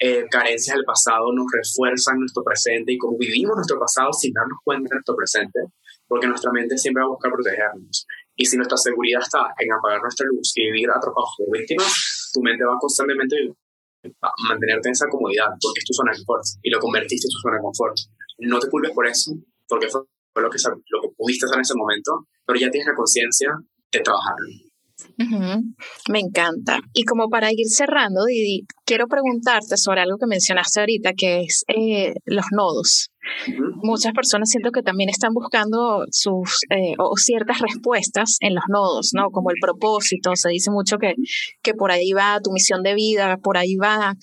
[0.00, 4.58] eh, carencias del pasado nos refuerzan nuestro presente y cómo vivimos nuestro pasado sin darnos
[4.62, 5.60] cuenta de nuestro presente,
[6.06, 8.06] porque nuestra mente siempre va a buscar protegernos.
[8.36, 12.40] Y si nuestra seguridad está en apagar nuestra luz y vivir atrapados como víctimas, tu
[12.42, 13.36] mente va constantemente
[14.22, 17.32] a mantenerte en esa comodidad, porque es tu zona de confort, y lo convertiste en
[17.32, 17.96] tu zona de confort.
[18.38, 19.32] No te culpes por eso,
[19.66, 20.02] porque fue
[20.42, 23.50] lo que, lo que pudiste hacer en ese momento, pero ya tienes la conciencia
[23.92, 24.46] de trabajarlo.
[26.08, 26.80] Me encanta.
[26.92, 31.64] Y como para ir cerrando, Didi, quiero preguntarte sobre algo que mencionaste ahorita, que es
[31.68, 33.10] eh, los nodos.
[33.82, 39.10] Muchas personas siento que también están buscando sus eh, o ciertas respuestas en los nodos,
[39.14, 39.30] ¿no?
[39.30, 40.30] Como el propósito.
[40.34, 41.14] Se dice mucho que,
[41.62, 44.14] que por ahí va tu misión de vida, por ahí va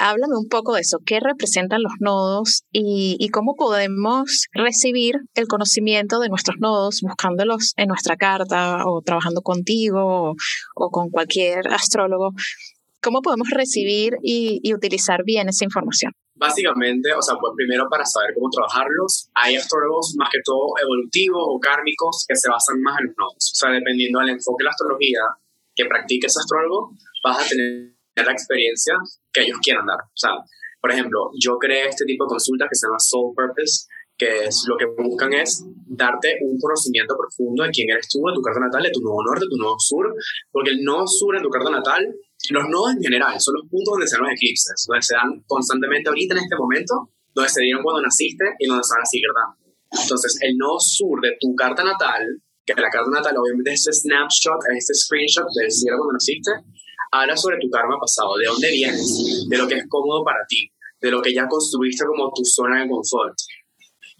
[0.00, 6.20] Háblame un poco de eso, qué representan los nodos y, cómo podemos recibir el conocimiento
[6.20, 10.34] de nuestros nodos buscándolos en nuestra carta o trabajando contigo
[10.76, 12.30] o, con cualquier astrólogo.
[13.02, 16.12] ¿Cómo podemos recibir y, utilizar bien esa información?
[16.36, 21.42] Básicamente, o sea, pues primero para saber cómo trabajarlos, hay astrólogos más que todo evolutivos
[21.42, 23.50] o kármicos que se basan más en los nodos.
[23.52, 25.18] O sea, dependiendo del enfoque de la astrología
[25.74, 26.92] que practique ese astrólogo,
[27.24, 28.94] vas a tener la experiencia
[29.32, 29.98] que ellos quieran dar.
[29.98, 30.30] O sea,
[30.80, 33.86] por ejemplo, yo creé este tipo de consultas que se llama Soul Purpose,
[34.18, 38.34] que es lo que buscan es darte un conocimiento profundo de quién eres tú, de
[38.34, 40.12] tu carta natal, de tu nodo norte, de tu nodo sur,
[40.50, 42.02] porque el nodo sur en tu carta natal,
[42.50, 45.42] los nodos en general son los puntos donde se dan los eclipses, donde se dan
[45.46, 46.94] constantemente ahorita en este momento,
[47.32, 49.68] donde se dieron cuando naciste y donde se van a seguir dando.
[50.02, 52.26] Entonces, el nodo sur de tu carta natal,
[52.66, 56.52] que la carta natal obviamente es este snapshot, este screenshot del cielo cuando naciste,
[57.10, 60.70] habla sobre tu karma pasado, de dónde vienes, de lo que es cómodo para ti,
[61.00, 63.34] de lo que ya construiste como tu zona de confort.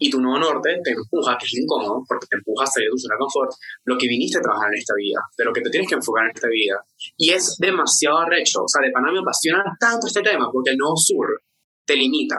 [0.01, 2.91] Y tu nuevo norte te empuja, que es incómodo, porque te empuja a salir de
[2.91, 3.51] tu zona de confort,
[3.83, 6.23] lo que viniste a trabajar en esta vida, de lo que te tienes que enfocar
[6.23, 6.75] en esta vida.
[7.17, 8.63] Y es demasiado arrecho.
[8.63, 11.27] O sea, de Panamá me apasiona tanto este tema, porque el nuevo sur
[11.85, 12.37] te limita.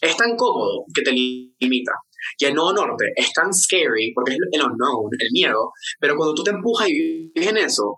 [0.00, 1.92] Es tan cómodo que te limita.
[2.38, 6.34] Y el nuevo norte es tan scary, porque es el unknown, el miedo, pero cuando
[6.34, 7.96] tú te empujas y vives en eso,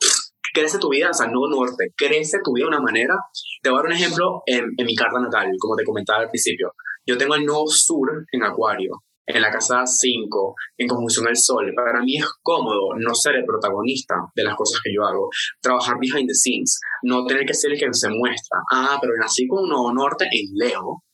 [0.53, 3.14] crece tu vida, o sea, no norte, crece tu vida de una manera.
[3.62, 6.28] Te voy a dar un ejemplo en, en mi carta natal, como te comentaba al
[6.28, 6.72] principio.
[7.07, 11.72] Yo tengo el nodo sur en Acuario, en la casa 5, en conjunción al sol.
[11.74, 15.28] Para mí es cómodo no ser el protagonista de las cosas que yo hago,
[15.61, 18.59] trabajar behind the scenes, no tener que ser el que se muestra.
[18.72, 21.05] Ah, pero nací con un nodo norte en Leo,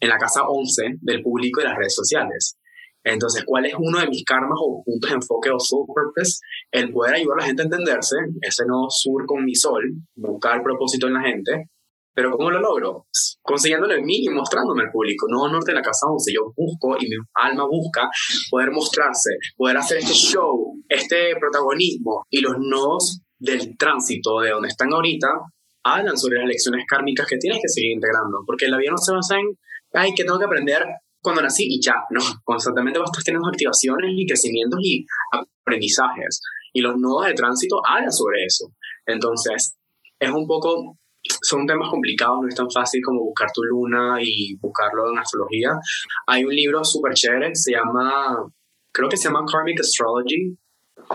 [0.00, 2.58] en la casa 11 del público y las redes sociales.
[3.04, 6.38] Entonces, ¿cuál es uno de mis karmas o puntos de enfoque o soul purpose?
[6.74, 9.80] El poder ayudar a la gente a entenderse, ese no sur con mi sol,
[10.16, 11.70] buscar propósito en la gente.
[12.12, 13.06] Pero ¿cómo lo logro?
[13.42, 15.28] Consiguiéndolo en mí y mostrándome al público.
[15.30, 18.08] No norte de la casa 11, yo busco y mi alma busca
[18.50, 24.66] poder mostrarse, poder hacer este show, este protagonismo y los nodos del tránsito de donde
[24.66, 25.28] están ahorita
[25.84, 29.12] hablan sobre las lecciones kármicas que tienes que seguir integrando, porque la vida no se
[29.12, 29.56] basa en,
[29.92, 30.82] ay, que tengo que aprender
[31.20, 36.40] cuando nací y ya, no, constantemente vas a estar teniendo activaciones y crecimientos y aprendizajes.
[36.74, 38.70] Y los nodos de tránsito hablan sobre eso.
[39.06, 39.74] Entonces,
[40.18, 40.98] es un poco,
[41.42, 45.70] son temas complicados, no es tan fácil como buscar tu luna y buscarlo en astrología.
[46.26, 48.46] Hay un libro súper chévere, se llama,
[48.92, 50.58] creo que se llama Karmic Astrology.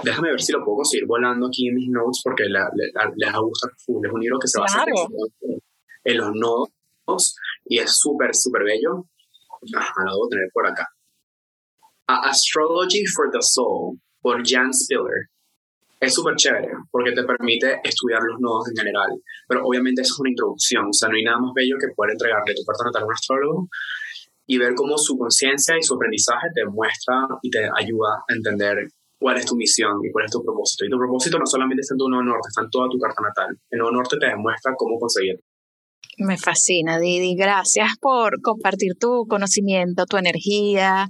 [0.04, 4.06] Déjame ver si lo puedo conseguir volando aquí en mis notes porque les gusta full.
[4.06, 4.84] Es un libro que se basa
[6.06, 7.36] en los nodos
[7.66, 9.06] y es súper, súper bello
[9.76, 10.88] Ajá, lo debo tener por acá.
[12.08, 15.30] Astrology for the Soul, por Jan Spiller.
[16.00, 19.10] Es súper chévere porque te permite estudiar los nodos en general,
[19.48, 22.14] pero obviamente eso es una introducción, o sea, no hay nada más bello que poder
[22.14, 23.68] entregarle tu carta natal a un astrólogo
[24.48, 28.88] y ver cómo su conciencia y su aprendizaje te muestra y te ayuda a entender
[29.20, 30.86] cuál es tu misión y cuál es tu propósito.
[30.86, 33.22] Y tu propósito no solamente está en tu nodo norte, está en toda tu carta
[33.22, 33.60] natal.
[33.70, 35.44] El nodo norte te demuestra cómo conseguirlo.
[36.20, 37.36] Me fascina, Didi.
[37.38, 41.10] Gracias por compartir tu conocimiento, tu energía.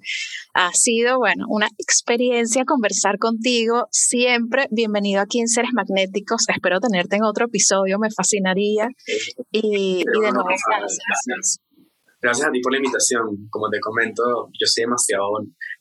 [0.54, 3.88] Ha sido, bueno, una experiencia conversar contigo.
[3.90, 6.48] Siempre bienvenido aquí en Seres Magnéticos.
[6.48, 8.88] Espero tenerte en otro episodio, me fascinaría.
[9.52, 11.60] Y, de nuevo, gracias.
[12.22, 13.48] Gracias a ti por la invitación.
[13.50, 14.22] Como te comento,
[14.54, 15.24] yo soy demasiado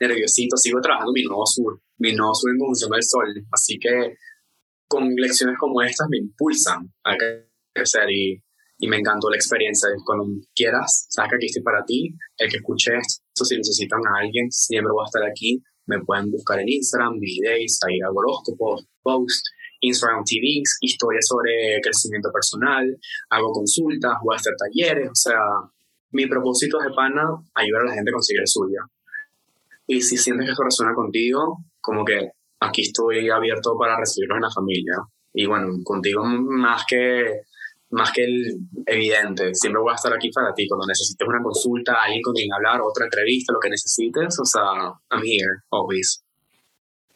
[0.00, 0.56] nerviosito.
[0.56, 3.26] Sigo trabajando mi nuevo sur, mi nuevo sur en conjunción del sol.
[3.52, 4.14] Así que
[4.86, 7.14] con lecciones como estas me impulsan a
[7.74, 8.42] crecer y
[8.78, 9.88] y me encantó la experiencia.
[10.04, 10.24] Cuando
[10.54, 12.14] quieras, sabes que estoy para ti.
[12.36, 15.60] El que escuche esto, si necesitan a alguien, siempre voy a estar aquí.
[15.86, 19.42] Me pueden buscar en Instagram, videos, ahí hago horóscopos, posts,
[19.80, 22.84] Instagram TVs, historias sobre crecimiento personal,
[23.30, 25.08] hago consultas, voy a hacer talleres.
[25.10, 25.40] O sea,
[26.10, 27.24] mi propósito es de pana
[27.54, 28.80] ayudar a la gente a conseguir el suyo.
[29.86, 34.42] Y si sientes que esto resuena contigo, como que aquí estoy abierto para recibirlos en
[34.42, 34.94] la familia.
[35.32, 37.42] Y bueno, contigo más que
[37.90, 39.54] más que el evidente.
[39.54, 42.80] Siempre voy a estar aquí para ti cuando necesites una consulta, alguien con quien hablar,
[42.80, 44.38] otra entrevista, lo que necesites.
[44.38, 44.62] O sea,
[45.10, 46.22] I'm here, always.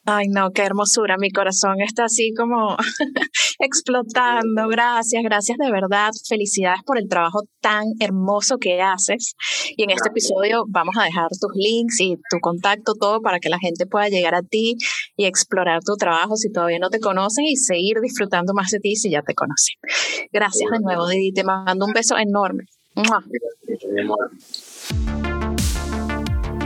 [0.05, 1.17] Ay, no, qué hermosura.
[1.17, 2.77] Mi corazón está así como
[3.61, 4.67] explotando.
[4.69, 6.11] Gracias, gracias de verdad.
[6.29, 9.35] Felicidades por el trabajo tan hermoso que haces.
[9.77, 13.49] Y en este episodio vamos a dejar tus links y tu contacto, todo para que
[13.49, 14.77] la gente pueda llegar a ti
[15.17, 18.97] y explorar tu trabajo si todavía no te conocen y seguir disfrutando más de ti
[18.97, 19.77] si ya te conocen.
[20.33, 21.33] Gracias de nuevo, Didi.
[21.33, 22.65] Te mando un beso enorme.